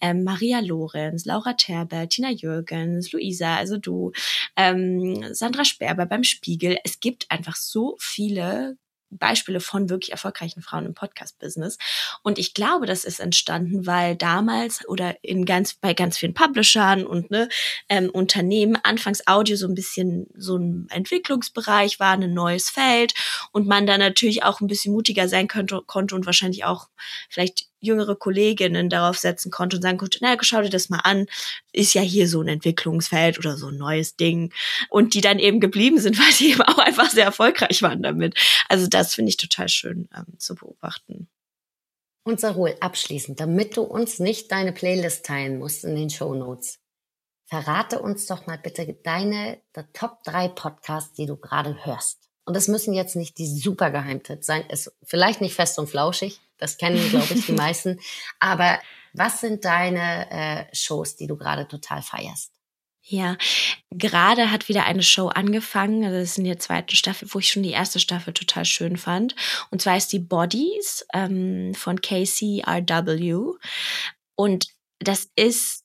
[0.01, 4.13] Ähm, Maria Lorenz, Laura Terber, Tina Jürgens, Luisa, also du,
[4.55, 6.79] ähm, Sandra Sperber beim Spiegel.
[6.85, 8.77] Es gibt einfach so viele
[9.11, 11.79] Beispiele von wirklich erfolgreichen Frauen im Podcast-Business.
[12.23, 17.07] Und ich glaube, das ist entstanden, weil damals oder in ganz, bei ganz vielen Publishern
[17.07, 17.49] und ne,
[17.89, 23.15] ähm, Unternehmen anfangs Audio so ein bisschen so ein Entwicklungsbereich war, ein neues Feld
[23.53, 26.89] und man da natürlich auch ein bisschen mutiger sein könnte, konnte und wahrscheinlich auch
[27.29, 31.27] vielleicht jüngere Kolleginnen darauf setzen konnte und sagen konnte, na, schau dir das mal an,
[31.73, 34.53] ist ja hier so ein Entwicklungsfeld oder so ein neues Ding.
[34.91, 38.35] Und die dann eben geblieben sind, weil sie eben auch einfach sehr erfolgreich waren damit.
[38.69, 41.29] Also das finde ich total schön ähm, zu beobachten.
[42.25, 46.79] Und Sarul, abschließend, damit du uns nicht deine Playlist teilen musst in den Show Notes,
[47.47, 49.63] verrate uns doch mal bitte deine
[49.95, 52.29] Top 3 Podcasts, die du gerade hörst.
[52.45, 56.41] Und das müssen jetzt nicht die super Geheimtipps sein, ist vielleicht nicht fest und flauschig,
[56.59, 58.01] das kennen, glaube ich, die meisten.
[58.41, 58.79] Aber
[59.13, 62.53] was sind deine äh, Shows, die du gerade total feierst?
[63.11, 63.39] Ja,
[63.91, 67.49] gerade hat wieder eine Show angefangen, also das ist in der zweiten Staffel, wo ich
[67.49, 69.35] schon die erste Staffel total schön fand.
[69.71, 73.55] Und zwar ist die Bodies ähm, von KCRW.
[74.35, 74.67] Und
[74.99, 75.85] das ist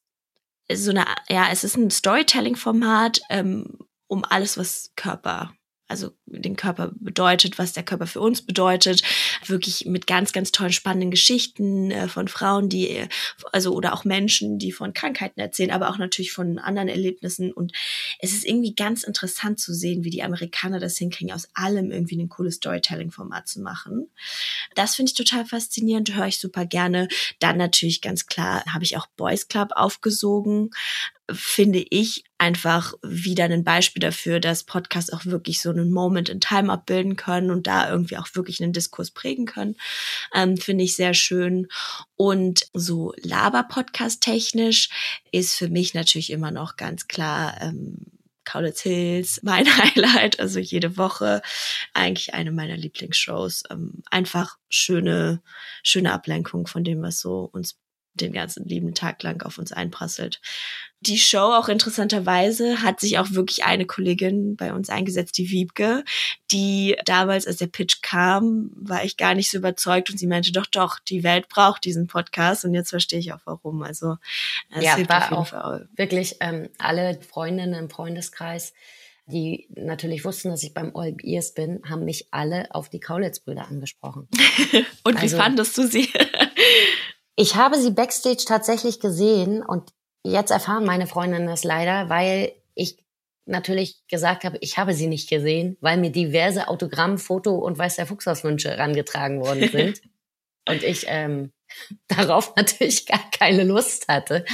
[0.70, 5.54] so eine, ja, es ist ein Storytelling-Format ähm, um alles, was Körper
[5.94, 9.04] also den Körper bedeutet, was der Körper für uns bedeutet,
[9.46, 13.08] wirklich mit ganz, ganz tollen, spannenden Geschichten äh, von Frauen, die, äh,
[13.52, 17.54] also oder auch Menschen, die von Krankheiten erzählen, aber auch natürlich von anderen Erlebnissen.
[17.54, 17.74] Und
[18.18, 22.18] es ist irgendwie ganz interessant zu sehen, wie die Amerikaner das hinkriegen, aus allem irgendwie
[22.18, 24.10] ein cooles Storytelling-Format zu machen.
[24.74, 27.08] Das finde ich total faszinierend, höre ich super gerne.
[27.38, 30.72] Dann natürlich ganz klar habe ich auch Boys Club aufgesogen
[31.32, 36.42] finde ich einfach wieder ein Beispiel dafür, dass Podcasts auch wirklich so einen Moment in
[36.42, 39.76] Time abbilden können und da irgendwie auch wirklich einen Diskurs prägen können.
[40.34, 41.68] Ähm, finde ich sehr schön.
[42.16, 44.90] Und so Laber-Podcast technisch
[45.32, 47.98] ist für mich natürlich immer noch ganz klar ähm,
[48.46, 51.42] Kaulitz Hills, mein Highlight, also jede Woche
[51.94, 53.64] eigentlich eine meiner Lieblingsshows.
[53.70, 55.42] Ähm, einfach schöne,
[55.84, 57.78] schöne Ablenkung von dem, was so uns
[58.14, 60.40] den ganzen lieben Tag lang auf uns einprasselt.
[61.02, 66.06] Die Show auch interessanterweise hat sich auch wirklich eine Kollegin bei uns eingesetzt, die Wiebke,
[66.52, 70.54] die damals, als der Pitch kam, war ich gar nicht so überzeugt und sie meinte,
[70.54, 73.84] doch, doch, die Welt braucht diesen Podcast und jetzt verstehe ich auch warum.
[73.84, 74.16] Also
[74.70, 75.90] es ja, war auch Fall.
[75.96, 78.74] wirklich ähm, alle Freundinnen im Freundeskreis
[79.26, 83.68] die natürlich wussten, dass ich beim All Ears bin, haben mich alle auf die Kaulitz-Brüder
[83.70, 84.28] angesprochen.
[85.04, 86.10] und also, wie fandest du sie?
[87.36, 89.92] Ich habe sie backstage tatsächlich gesehen und
[90.24, 92.98] jetzt erfahren meine Freundinnen das leider, weil ich
[93.46, 97.98] natürlich gesagt habe, ich habe sie nicht gesehen, weil mir diverse Autogramm, Foto und weiß
[97.98, 100.02] der Fuchsauswünsche herangetragen worden sind.
[100.68, 101.52] und ich ähm,
[102.08, 104.46] darauf natürlich gar keine Lust hatte.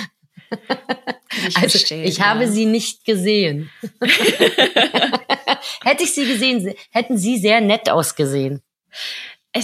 [1.47, 2.25] Ich also verstehe, ich ja.
[2.25, 3.69] habe sie nicht gesehen.
[5.83, 8.61] Hätte ich sie gesehen, hätten sie sehr nett ausgesehen.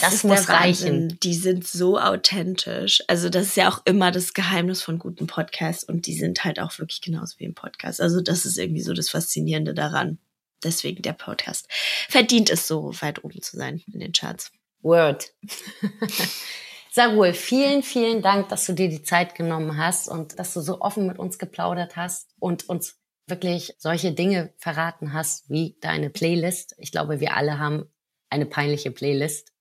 [0.04, 1.20] Es das muss reichen.
[1.22, 3.04] Die sind so authentisch.
[3.08, 6.60] Also das ist ja auch immer das Geheimnis von guten Podcasts und die sind halt
[6.60, 8.02] auch wirklich genauso wie im Podcast.
[8.02, 10.20] Also das ist irgendwie so das Faszinierende daran.
[10.64, 11.68] deswegen der Podcast
[12.10, 14.52] verdient es so weit oben zu sein in den Charts.
[14.82, 15.34] Word.
[16.92, 20.80] Sarul, vielen, vielen Dank, dass du dir die Zeit genommen hast und dass du so
[20.80, 26.76] offen mit uns geplaudert hast und uns wirklich solche Dinge verraten hast wie deine Playlist.
[26.78, 27.86] Ich glaube, wir alle haben
[28.30, 29.52] eine peinliche Playlist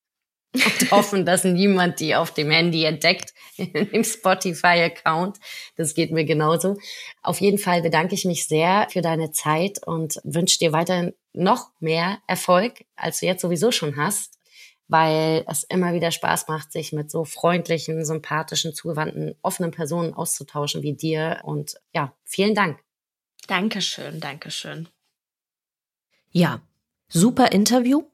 [0.55, 5.39] und hoffen, dass niemand die auf dem Handy entdeckt, im Spotify-Account.
[5.77, 6.77] Das geht mir genauso.
[7.23, 11.71] Auf jeden Fall bedanke ich mich sehr für deine Zeit und wünsche dir weiterhin noch
[11.81, 14.39] mehr Erfolg, als du jetzt sowieso schon hast,
[14.89, 20.83] weil es immer wieder Spaß macht, sich mit so freundlichen, sympathischen, zugewandten, offenen Personen auszutauschen
[20.83, 21.41] wie dir.
[21.43, 22.81] Und ja, vielen Dank.
[23.47, 24.89] Dankeschön, Dankeschön.
[26.31, 26.61] Ja,
[27.09, 28.05] super Interview.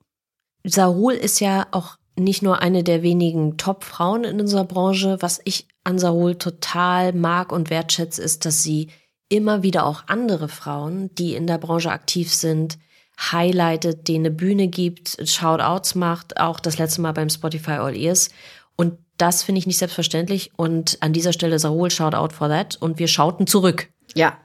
[0.65, 5.17] Sarul ist ja auch nicht nur eine der wenigen Top-Frauen in unserer Branche.
[5.21, 8.89] Was ich an Sarul total mag und wertschätze, ist, dass sie
[9.29, 12.79] immer wieder auch andere Frauen, die in der Branche aktiv sind,
[13.19, 18.31] highlightet, denen eine Bühne gibt, Shoutouts macht, auch das letzte Mal beim Spotify All Ears.
[18.77, 20.53] Und das finde ich nicht selbstverständlich.
[20.57, 22.77] Und an dieser Stelle Sarul, Shoutout for that.
[22.77, 23.89] Und wir schauten zurück.
[24.15, 24.39] Ja,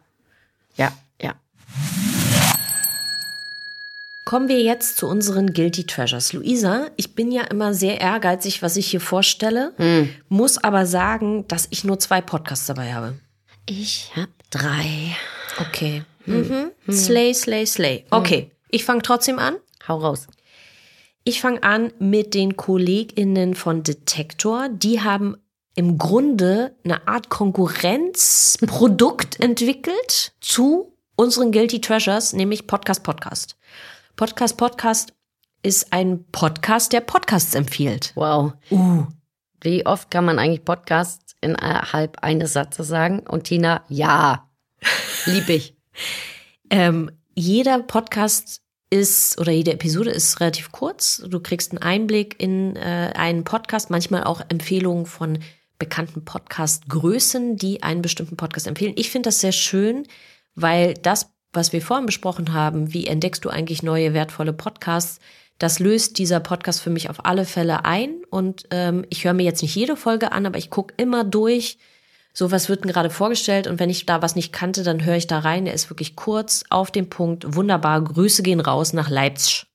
[0.76, 1.36] ja, ja.
[4.26, 6.34] Kommen wir jetzt zu unseren Guilty Treasures.
[6.34, 10.10] Luisa, ich bin ja immer sehr ehrgeizig, was ich hier vorstelle, Hm.
[10.30, 13.14] muss aber sagen, dass ich nur zwei Podcasts dabei habe.
[13.68, 15.16] Ich hab drei.
[15.60, 16.02] Okay.
[16.26, 16.72] Mhm.
[16.92, 18.04] Slay, slay, slay.
[18.10, 19.58] Okay, ich fange trotzdem an.
[19.88, 20.26] Hau raus.
[21.24, 24.70] Ich fange an mit den KollegInnen von Detektor.
[24.70, 25.38] Die haben
[25.76, 33.56] im Grunde eine Art Konkurrenzprodukt entwickelt zu unseren Guilty Treasures, nämlich Podcast Podcast.
[34.16, 35.14] Podcast Podcast
[35.62, 38.14] ist ein Podcast, der Podcasts empfiehlt.
[38.16, 38.54] Wow.
[38.72, 39.06] Uh.
[39.62, 43.20] Wie oft kann man eigentlich Podcast innerhalb eines Satzes sagen?
[43.20, 44.50] Und Tina, ja.
[45.26, 45.76] Lieb ich.
[46.70, 51.22] Ähm, jeder Podcast ist oder jede Episode ist relativ kurz.
[51.28, 55.40] Du kriegst einen Einblick in äh, einen Podcast, manchmal auch Empfehlungen von
[55.78, 58.94] bekannten Podcast-Größen, die einen bestimmten Podcast empfehlen.
[58.96, 60.08] Ich finde das sehr schön,
[60.56, 65.20] weil das, was wir vorhin besprochen haben, wie entdeckst du eigentlich neue wertvolle Podcasts,
[65.58, 68.24] das löst dieser Podcast für mich auf alle Fälle ein.
[68.30, 71.78] Und ähm, ich höre mir jetzt nicht jede Folge an, aber ich gucke immer durch,
[72.34, 75.16] so was wird denn gerade vorgestellt und wenn ich da was nicht kannte, dann höre
[75.16, 75.66] ich da rein.
[75.66, 78.04] Er ist wirklich kurz, auf den Punkt, wunderbar.
[78.04, 79.66] Grüße gehen raus nach Leipzig.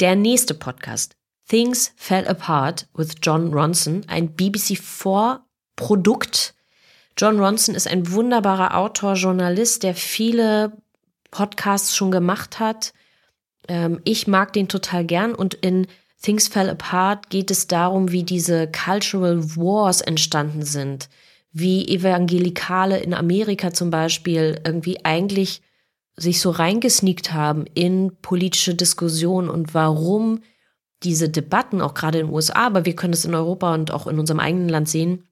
[0.00, 1.16] Der nächste Podcast,
[1.48, 5.42] Things Fell Apart with John Ronson, ein BBC 4
[5.76, 6.54] Produkt.
[7.20, 10.72] John Ronson ist ein wunderbarer Autor, Journalist, der viele
[11.30, 12.94] Podcasts schon gemacht hat.
[13.68, 15.86] Ähm, ich mag den total gern und in
[16.22, 21.10] Things Fell Apart geht es darum, wie diese Cultural Wars entstanden sind,
[21.52, 25.60] wie Evangelikale in Amerika zum Beispiel irgendwie eigentlich
[26.16, 30.40] sich so reingesneakt haben in politische Diskussionen und warum
[31.02, 34.06] diese Debatten, auch gerade in den USA, aber wir können es in Europa und auch
[34.06, 35.26] in unserem eigenen Land sehen,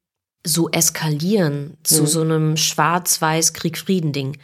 [0.44, 4.38] so eskalieren zu so einem Schwarz-Weiß-Krieg-Frieden-Ding.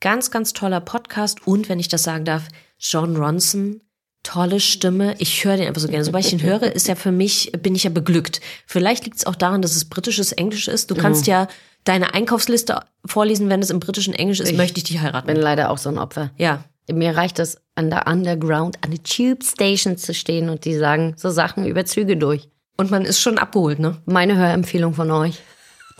[0.00, 3.80] Ganz, ganz toller Podcast und, wenn ich das sagen darf, John Ronson,
[4.22, 5.14] tolle Stimme.
[5.18, 6.04] Ich höre den einfach so gerne.
[6.04, 8.40] Sobald ich ihn höre, ist ja für mich, bin ich ja beglückt.
[8.66, 10.90] Vielleicht liegt es auch daran, dass es britisches Englisch ist.
[10.90, 11.48] Du kannst ja
[11.84, 15.26] deine Einkaufsliste vorlesen, wenn es im britischen Englisch ist, möchte ich dich heiraten.
[15.26, 16.30] Bin leider auch so ein Opfer.
[16.36, 16.64] Ja.
[16.92, 21.14] Mir reicht es, an der Underground, an der Tube Station zu stehen und die sagen
[21.16, 22.48] so Sachen über Züge durch.
[22.76, 23.96] Und man ist schon abgeholt, ne?
[24.04, 25.38] Meine Hörempfehlung von euch.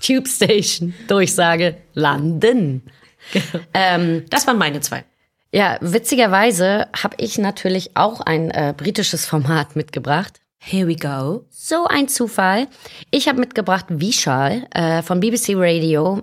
[0.03, 2.83] Tube Station, Durchsage, landen.
[3.75, 5.05] Ähm, Das waren meine zwei.
[5.53, 10.41] ja, witzigerweise habe ich natürlich auch ein äh, britisches Format mitgebracht.
[10.59, 11.45] Here we go.
[11.51, 12.67] So ein Zufall.
[13.11, 16.23] Ich habe mitgebracht Vishal äh, von BBC Radio.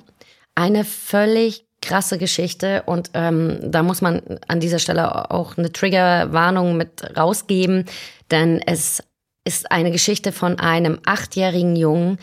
[0.55, 6.77] Eine völlig krasse Geschichte und ähm, da muss man an dieser Stelle auch eine Triggerwarnung
[6.77, 7.85] mit rausgeben,
[8.31, 9.03] denn es
[9.43, 12.17] ist eine Geschichte von einem achtjährigen Jungen,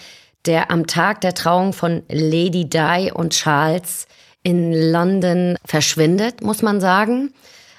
[0.47, 4.07] der am Tag der Trauung von Lady Di und Charles
[4.43, 7.35] in London verschwindet, muss man sagen,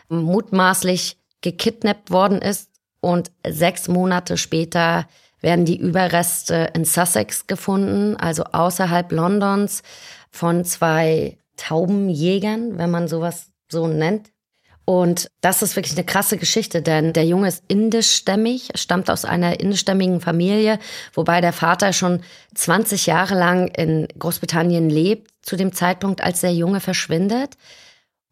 [0.09, 2.69] mutmaßlich gekidnappt worden ist
[2.99, 5.07] und sechs Monate später
[5.41, 9.81] werden die Überreste in Sussex gefunden, also außerhalb Londons,
[10.29, 14.30] von zwei Taubenjägern, wenn man sowas so nennt.
[14.91, 19.61] Und das ist wirklich eine krasse Geschichte, denn der Junge ist indischstämmig, stammt aus einer
[19.61, 20.79] indischstämmigen Familie,
[21.13, 22.19] wobei der Vater schon
[22.55, 27.55] 20 Jahre lang in Großbritannien lebt, zu dem Zeitpunkt, als der Junge verschwindet.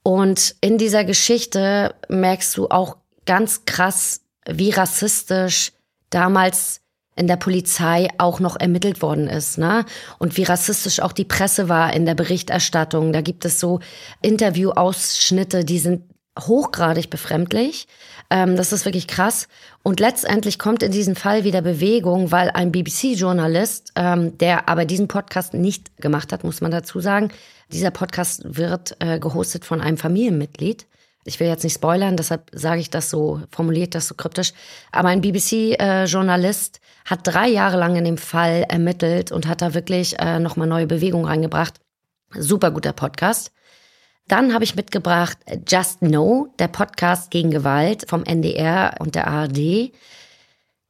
[0.03, 5.71] Und in dieser Geschichte merkst du auch ganz krass, wie rassistisch
[6.09, 6.81] damals
[7.15, 9.85] in der Polizei auch noch ermittelt worden ist, ne?
[10.17, 13.13] Und wie rassistisch auch die Presse war in der Berichterstattung.
[13.13, 13.79] Da gibt es so
[14.21, 16.03] Interviewausschnitte, die sind
[16.47, 17.87] hochgradig befremdlich.
[18.29, 19.47] Ähm, das ist wirklich krass.
[19.83, 25.07] Und letztendlich kommt in diesem Fall wieder Bewegung, weil ein BBC-Journalist, ähm, der aber diesen
[25.07, 27.29] Podcast nicht gemacht hat, muss man dazu sagen,
[27.71, 30.85] dieser Podcast wird äh, gehostet von einem Familienmitglied.
[31.25, 34.53] Ich will jetzt nicht spoilern, deshalb sage ich das so, formuliert das so kryptisch.
[34.91, 39.73] Aber ein BBC-Journalist äh, hat drei Jahre lang in dem Fall ermittelt und hat da
[39.73, 41.75] wirklich äh, nochmal neue Bewegung reingebracht.
[42.31, 43.51] Super guter Podcast.
[44.29, 49.91] Dann habe ich mitgebracht Just Know, der Podcast gegen Gewalt vom NDR und der ARD.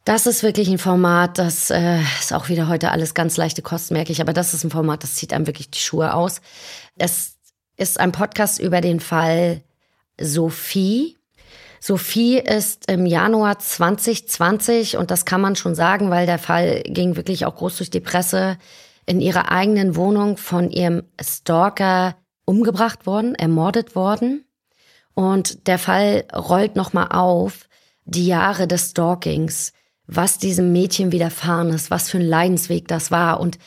[0.04, 3.94] Das ist wirklich ein Format, das äh, ist auch wieder heute alles ganz leichte Kosten,
[3.94, 6.42] merke ich, aber das ist ein Format, das zieht einem wirklich die Schuhe aus.
[6.98, 7.38] Es
[7.78, 9.62] ist ein Podcast über den Fall
[10.20, 11.16] Sophie.
[11.80, 17.16] Sophie ist im Januar 2020, und das kann man schon sagen, weil der Fall ging
[17.16, 18.58] wirklich auch groß durch die Presse,
[19.06, 22.16] in ihrer eigenen Wohnung von ihrem Stalker
[22.50, 24.44] umgebracht worden, ermordet worden.
[25.14, 27.70] Und der Fall rollt nochmal auf,
[28.06, 29.72] die Jahre des Stalkings,
[30.08, 33.40] was diesem Mädchen widerfahren ist, was für ein Leidensweg das war.
[33.40, 33.60] Und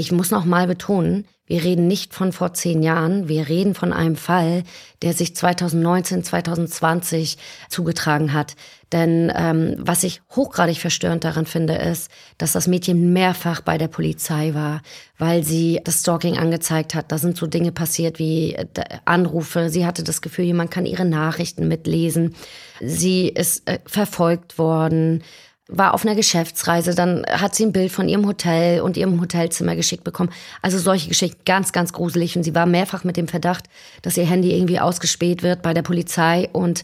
[0.00, 4.16] ich muss nochmal betonen, wir reden nicht von vor zehn Jahren, wir reden von einem
[4.16, 4.62] Fall,
[5.02, 7.38] der sich 2019, 2020
[7.68, 8.54] zugetragen hat.
[8.92, 13.88] Denn ähm, was ich hochgradig verstörend daran finde, ist, dass das Mädchen mehrfach bei der
[13.88, 14.80] Polizei war,
[15.18, 17.10] weil sie das Stalking angezeigt hat.
[17.10, 18.66] Da sind so Dinge passiert wie äh,
[19.04, 19.70] Anrufe.
[19.70, 22.36] Sie hatte das Gefühl, jemand kann ihre Nachrichten mitlesen.
[22.80, 25.22] Sie ist äh, verfolgt worden
[25.70, 29.76] war auf einer Geschäftsreise, dann hat sie ein Bild von ihrem Hotel und ihrem Hotelzimmer
[29.76, 30.30] geschickt bekommen.
[30.62, 32.36] Also solche Geschichten, ganz, ganz gruselig.
[32.36, 33.64] Und sie war mehrfach mit dem Verdacht,
[34.02, 36.82] dass ihr Handy irgendwie ausgespäht wird bei der Polizei und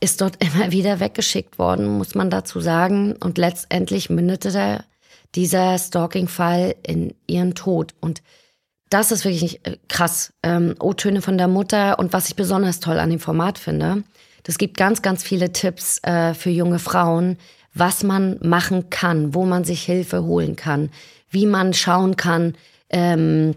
[0.00, 3.14] ist dort immer wieder weggeschickt worden, muss man dazu sagen.
[3.20, 4.84] Und letztendlich mündete
[5.34, 7.94] dieser Stalking-Fall in ihren Tod.
[8.00, 8.22] Und
[8.90, 10.32] das ist wirklich äh, krass.
[10.42, 11.98] Ähm, O-Töne von der Mutter.
[11.98, 14.04] Und was ich besonders toll an dem Format finde,
[14.42, 17.38] das gibt ganz, ganz viele Tipps äh, für junge Frauen,
[17.74, 20.90] was man machen kann, wo man sich Hilfe holen kann,
[21.30, 22.54] wie man schauen kann,
[22.90, 23.54] ähm,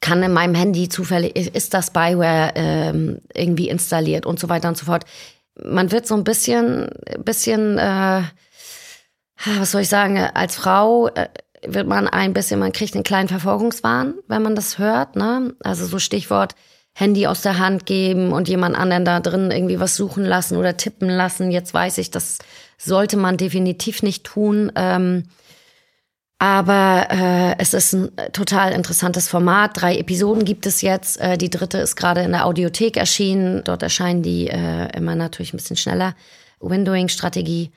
[0.00, 4.76] kann in meinem Handy zufällig, ist das Spyware ähm, irgendwie installiert und so weiter und
[4.76, 5.04] so fort.
[5.62, 6.90] Man wird so ein bisschen,
[7.24, 8.22] bisschen, äh,
[9.44, 11.28] was soll ich sagen, als Frau äh,
[11.66, 15.54] wird man ein bisschen, man kriegt einen kleinen Verfolgungswahn, wenn man das hört, ne?
[15.62, 16.54] Also so Stichwort
[16.92, 20.76] Handy aus der Hand geben und jemand anderen da drin irgendwie was suchen lassen oder
[20.76, 21.50] tippen lassen.
[21.50, 22.38] Jetzt weiß ich, das
[22.78, 24.72] sollte man definitiv nicht tun.
[24.76, 25.24] Ähm,
[26.38, 29.80] aber äh, es ist ein total interessantes Format.
[29.80, 31.20] Drei Episoden gibt es jetzt.
[31.20, 33.62] Äh, die dritte ist gerade in der Audiothek erschienen.
[33.64, 36.14] Dort erscheinen die äh, immer natürlich ein bisschen schneller.
[36.60, 37.70] Windowing-Strategie.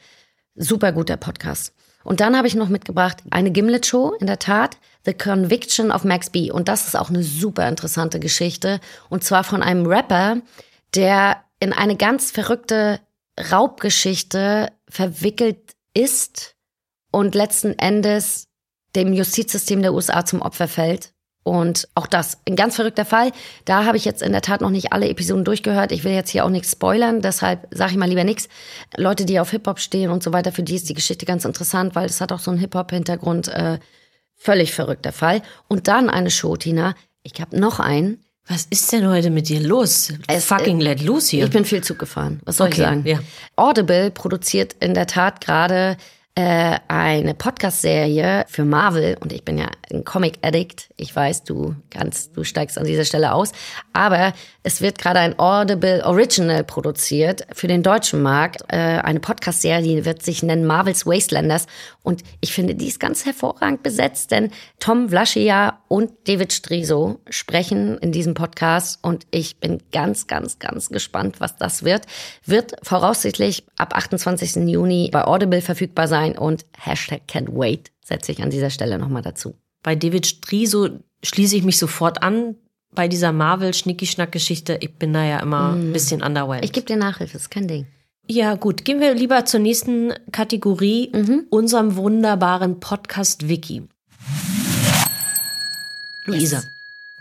[0.55, 1.73] Super guter Podcast.
[2.03, 4.77] Und dann habe ich noch mitgebracht eine Gimlet-Show, in der Tat.
[5.05, 6.51] The Conviction of Max B.
[6.51, 8.79] Und das ist auch eine super interessante Geschichte.
[9.09, 10.41] Und zwar von einem Rapper,
[10.95, 12.99] der in eine ganz verrückte
[13.51, 16.55] Raubgeschichte verwickelt ist
[17.11, 18.47] und letzten Endes
[18.95, 21.13] dem Justizsystem der USA zum Opfer fällt.
[21.43, 23.31] Und auch das, ein ganz verrückter Fall.
[23.63, 25.93] Da habe ich jetzt in der Tat noch nicht alle Episoden durchgehört.
[25.93, 28.49] Ich will jetzt hier auch nichts spoilern, deshalb sage ich mal lieber nichts.
[28.97, 31.95] Leute, die auf Hip-Hop stehen und so weiter, für die ist die Geschichte ganz interessant,
[31.95, 33.47] weil es hat auch so einen Hip-Hop-Hintergrund.
[33.47, 33.79] Äh,
[34.35, 35.41] völlig verrückter Fall.
[35.69, 36.95] Und dann eine Show, Tina.
[37.23, 38.23] Ich habe noch einen.
[38.47, 40.13] Was ist denn heute mit dir los?
[40.27, 41.45] Es, Fucking äh, let loose hier.
[41.45, 42.39] Ich bin viel Zug gefahren.
[42.45, 43.03] Was soll okay, ich sagen?
[43.05, 43.19] Ja.
[43.57, 45.97] Audible produziert in der Tat gerade
[46.37, 50.89] äh, eine Podcast-Serie für Marvel und ich bin ja ein Comic-Addict.
[50.95, 53.53] Ich weiß, du kannst, du steigst an dieser Stelle aus.
[53.91, 58.61] Aber es wird gerade ein Audible Original produziert für den deutschen Markt.
[58.67, 61.65] Äh, eine Podcast-Serie, wird sich nennen Marvel's Wastelanders.
[62.07, 67.97] Und ich finde, die ist ganz hervorragend besetzt, denn Tom Vlaschia und David Striso sprechen
[67.97, 72.05] in diesem Podcast und ich bin ganz, ganz, ganz gespannt, was das wird.
[72.45, 74.69] Wird voraussichtlich ab 28.
[74.69, 79.21] Juni bei Audible verfügbar sein und Hashtag can't wait setze ich an dieser Stelle nochmal
[79.21, 79.55] dazu.
[79.83, 80.87] Bei David Striso
[81.23, 82.55] schließe ich mich sofort an.
[82.95, 85.93] Bei dieser Marvel-Schnicki-Schnack-Geschichte, ich bin da ja immer ein mm.
[85.93, 86.63] bisschen underwhelmed.
[86.63, 87.85] Ich gebe dir Nachhilfe, ist kein Ding.
[88.27, 88.85] Ja, gut.
[88.85, 91.45] Gehen wir lieber zur nächsten Kategorie, mhm.
[91.49, 93.83] unserem wunderbaren Podcast Wiki.
[96.25, 96.67] Luisa, yes.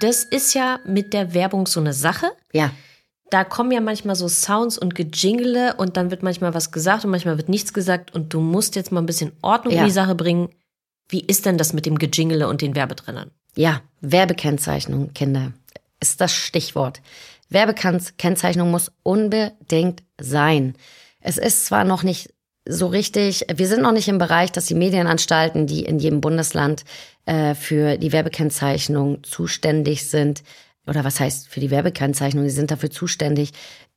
[0.01, 2.27] das ist ja mit der Werbung so eine Sache.
[2.53, 2.73] Ja
[3.31, 7.11] da kommen ja manchmal so Sounds und Gejingle und dann wird manchmal was gesagt und
[7.11, 9.81] manchmal wird nichts gesagt und du musst jetzt mal ein bisschen Ordnung ja.
[9.81, 10.49] in die Sache bringen.
[11.09, 13.31] Wie ist denn das mit dem Gejingle und den Werbetrennern?
[13.57, 15.53] Ja, Werbekennzeichnung, Kinder,
[16.01, 17.01] ist das Stichwort.
[17.49, 20.75] Werbekennzeichnung muss unbedingt sein.
[21.21, 22.33] Es ist zwar noch nicht
[22.69, 26.85] so richtig, wir sind noch nicht im Bereich, dass die Medienanstalten, die in jedem Bundesland
[27.25, 30.43] äh, für die Werbekennzeichnung zuständig sind,
[30.87, 33.53] oder was heißt für die Werbekennzeichnung, die sind dafür zuständig,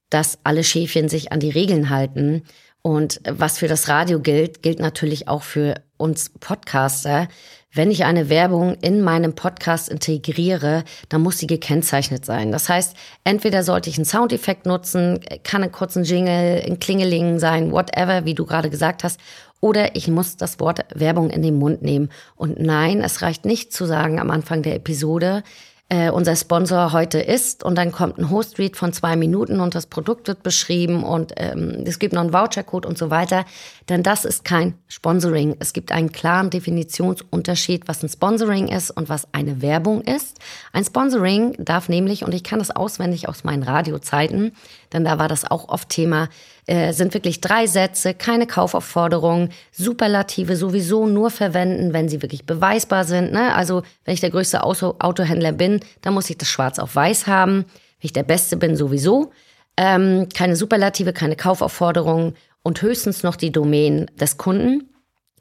[0.10, 2.44] dass alle Schäfchen sich an die Regeln halten.
[2.82, 7.28] Und was für das Radio gilt, gilt natürlich auch für uns Podcaster.
[7.72, 12.52] Wenn ich eine Werbung in meinem Podcast integriere, dann muss sie gekennzeichnet sein.
[12.52, 17.72] Das heißt, entweder sollte ich einen Soundeffekt nutzen, kann ein kurzen Jingle, ein Klingeling sein,
[17.72, 19.20] whatever, wie du gerade gesagt hast,
[19.62, 22.10] oder ich muss das Wort Werbung in den Mund nehmen.
[22.36, 25.44] Und nein, es reicht nicht zu sagen am Anfang der Episode,
[25.90, 29.88] äh, unser Sponsor heute ist und dann kommt ein Host-Read von zwei Minuten und das
[29.88, 33.44] Produkt wird beschrieben und ähm, es gibt noch einen Voucher-Code und so weiter.
[33.90, 35.56] Denn das ist kein Sponsoring.
[35.60, 40.38] Es gibt einen klaren Definitionsunterschied, was ein Sponsoring ist und was eine Werbung ist.
[40.74, 44.52] Ein Sponsoring darf nämlich, und ich kann das auswendig aus meinen Radiozeiten,
[44.94, 46.30] denn da war das auch oft Thema,
[46.70, 53.06] äh, sind wirklich drei Sätze, keine Kaufaufforderung, Superlative sowieso nur verwenden, wenn sie wirklich beweisbar
[53.06, 53.32] sind.
[53.32, 53.56] Ne?
[53.56, 57.26] Also wenn ich der größte Auto Autohändler bin, dann muss ich das schwarz auf weiß
[57.26, 57.66] haben.
[57.66, 59.32] Wenn ich der Beste bin, sowieso.
[59.78, 64.90] Ähm, keine Superlative, keine Kaufaufforderung und höchstens noch die Domain des Kunden.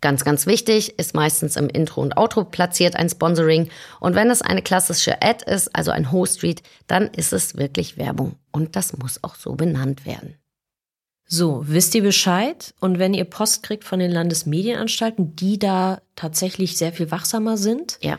[0.01, 3.69] Ganz, ganz wichtig, ist meistens im Intro und Outro platziert ein Sponsoring.
[4.01, 8.37] Und wenn es eine klassische Ad ist, also ein Host-Read, dann ist es wirklich Werbung.
[8.51, 10.39] Und das muss auch so benannt werden.
[11.31, 12.75] So, wisst ihr Bescheid?
[12.81, 17.99] Und wenn ihr Post kriegt von den Landesmedienanstalten, die da tatsächlich sehr viel wachsamer sind,
[18.01, 18.19] ja.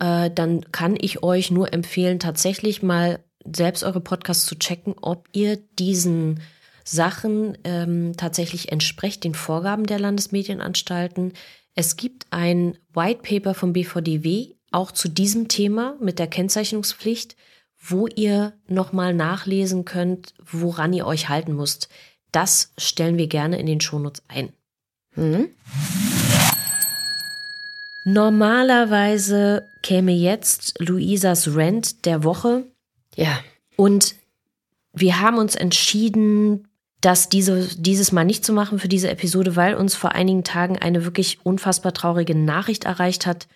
[0.00, 5.28] äh, dann kann ich euch nur empfehlen, tatsächlich mal selbst eure Podcasts zu checken, ob
[5.32, 6.40] ihr diesen
[6.82, 11.34] Sachen ähm, tatsächlich entspricht den Vorgaben der Landesmedienanstalten.
[11.76, 17.36] Es gibt ein White Paper vom BVDW auch zu diesem Thema mit der Kennzeichnungspflicht,
[17.78, 21.88] wo ihr nochmal nachlesen könnt, woran ihr euch halten müsst.
[22.34, 24.52] Das stellen wir gerne in den Shownotes ein.
[25.14, 25.50] Mhm.
[28.04, 32.64] Normalerweise käme jetzt Luisas Rent der Woche.
[33.14, 33.38] Ja.
[33.76, 34.16] Und
[34.92, 36.66] wir haben uns entschieden,
[37.00, 40.76] das diese, dieses Mal nicht zu machen für diese Episode, weil uns vor einigen Tagen
[40.76, 43.46] eine wirklich unfassbar traurige Nachricht erreicht hat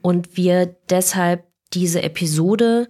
[0.00, 1.44] und wir deshalb
[1.74, 2.88] diese Episode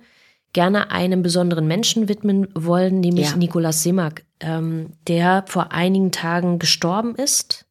[0.52, 3.36] gerne einem besonderen Menschen widmen wollen, nämlich ja.
[3.36, 7.66] Nikolaus Simak, ähm, der vor einigen Tagen gestorben ist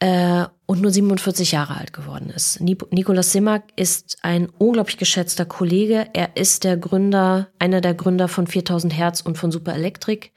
[0.00, 2.60] äh, und nur 47 Jahre alt geworden ist.
[2.60, 6.08] Nikolaus Simak ist ein unglaublich geschätzter Kollege.
[6.12, 10.30] Er ist der Gründer, einer der Gründer von 4000 Hertz und von Super Electric.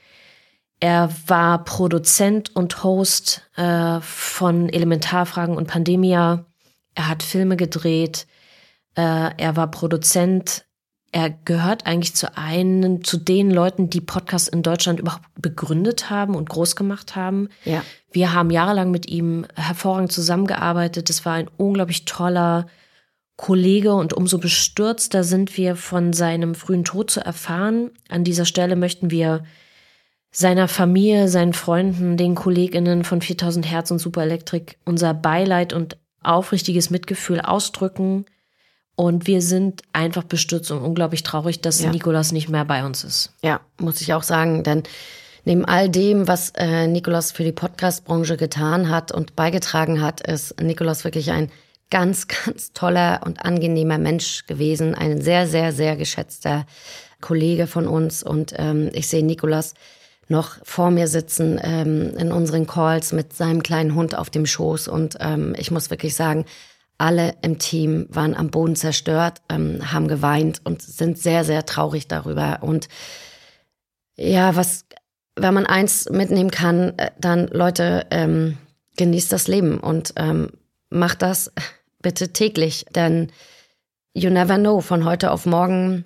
[0.79, 6.45] Er war Produzent und Host äh, von Elementarfragen und Pandemia.
[6.95, 8.27] Er hat Filme gedreht.
[8.95, 10.65] Äh, er war Produzent
[11.11, 16.35] er gehört eigentlich zu einen, zu den Leuten, die Podcasts in Deutschland überhaupt begründet haben
[16.35, 17.49] und groß gemacht haben.
[17.65, 17.83] Ja.
[18.11, 21.09] Wir haben jahrelang mit ihm hervorragend zusammengearbeitet.
[21.09, 22.67] Es war ein unglaublich toller
[23.37, 27.91] Kollege und umso bestürzter sind wir von seinem frühen Tod zu erfahren.
[28.09, 29.43] An dieser Stelle möchten wir
[30.31, 35.97] seiner Familie, seinen Freunden, den Kolleginnen von 4000 Hertz und Super Elektrik unser Beileid und
[36.21, 38.25] aufrichtiges Mitgefühl ausdrücken.
[38.99, 41.89] Und wir sind einfach bestürzt und unglaublich traurig, dass ja.
[41.89, 43.31] Nikolas nicht mehr bei uns ist.
[43.41, 44.83] Ja, muss ich auch sagen, denn
[45.45, 50.59] neben all dem, was äh, Nikolas für die Podcast-Branche getan hat und beigetragen hat, ist
[50.61, 51.49] Nikolas wirklich ein
[51.89, 54.95] ganz, ganz toller und angenehmer Mensch gewesen.
[54.95, 56.65] Ein sehr, sehr, sehr geschätzter
[57.21, 58.21] Kollege von uns.
[58.21, 59.75] Und ähm, ich sehe Nikolas
[60.27, 64.89] noch vor mir sitzen ähm, in unseren Calls mit seinem kleinen Hund auf dem Schoß.
[64.89, 66.43] Und ähm, ich muss wirklich sagen,
[66.99, 72.07] alle im Team waren am Boden zerstört, ähm, haben geweint und sind sehr, sehr traurig
[72.07, 72.59] darüber.
[72.61, 72.87] Und
[74.15, 74.85] ja, was,
[75.35, 78.57] wenn man eins mitnehmen kann, äh, dann Leute, ähm,
[78.97, 80.51] genießt das Leben und ähm,
[80.89, 81.51] macht das
[82.01, 83.31] bitte täglich, denn
[84.13, 86.03] you never know, von heute auf morgen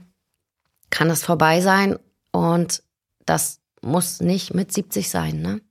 [0.92, 1.98] kann es vorbei sein
[2.32, 2.84] und
[3.26, 5.62] das muss nicht mit 70 sein, ne?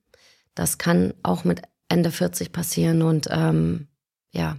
[0.55, 3.87] Das kann auch mit Ende 40 passieren und ähm,
[4.33, 4.57] ja,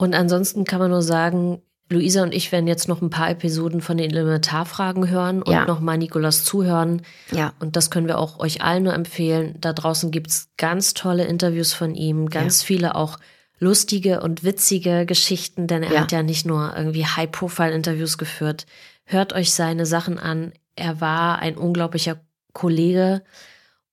[0.00, 1.60] und ansonsten kann man nur sagen,
[1.90, 5.66] Luisa und ich werden jetzt noch ein paar Episoden von den Elementarfragen hören und ja.
[5.66, 7.02] nochmal Nikolas zuhören.
[7.32, 7.52] Ja.
[7.60, 9.56] Und das können wir auch euch allen nur empfehlen.
[9.60, 12.66] Da draußen gibt's ganz tolle Interviews von ihm, ganz ja.
[12.66, 13.18] viele auch
[13.58, 16.00] lustige und witzige Geschichten, denn er ja.
[16.00, 18.64] hat ja nicht nur irgendwie High-Profile-Interviews geführt.
[19.04, 20.54] Hört euch seine Sachen an.
[20.76, 22.20] Er war ein unglaublicher
[22.54, 23.22] Kollege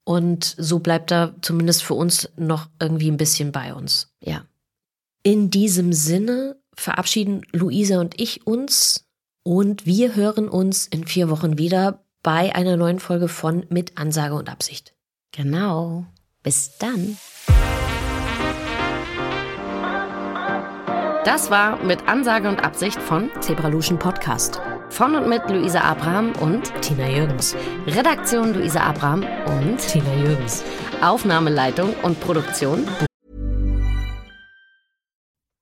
[0.05, 4.13] und so bleibt er zumindest für uns noch irgendwie ein bisschen bei uns.
[4.21, 4.45] Ja.
[5.23, 9.05] In diesem Sinne verabschieden Luisa und ich uns
[9.43, 14.35] und wir hören uns in vier Wochen wieder bei einer neuen Folge von Mit Ansage
[14.35, 14.93] und Absicht.
[15.31, 16.05] Genau.
[16.43, 17.17] Bis dann.
[21.25, 24.61] Das war mit Ansage und Absicht von Zebralution Podcast.
[24.89, 27.55] Von und mit Luisa Abraham und Tina Jürgens.
[27.85, 30.63] Redaktion Luisa Abraham und Tina Jürgens.
[31.01, 32.87] Aufnahmeleitung und Produktion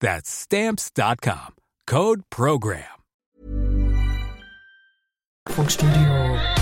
[0.00, 1.54] That's stamps.com.
[1.86, 2.84] Code program.
[5.48, 6.59] Funkstudio.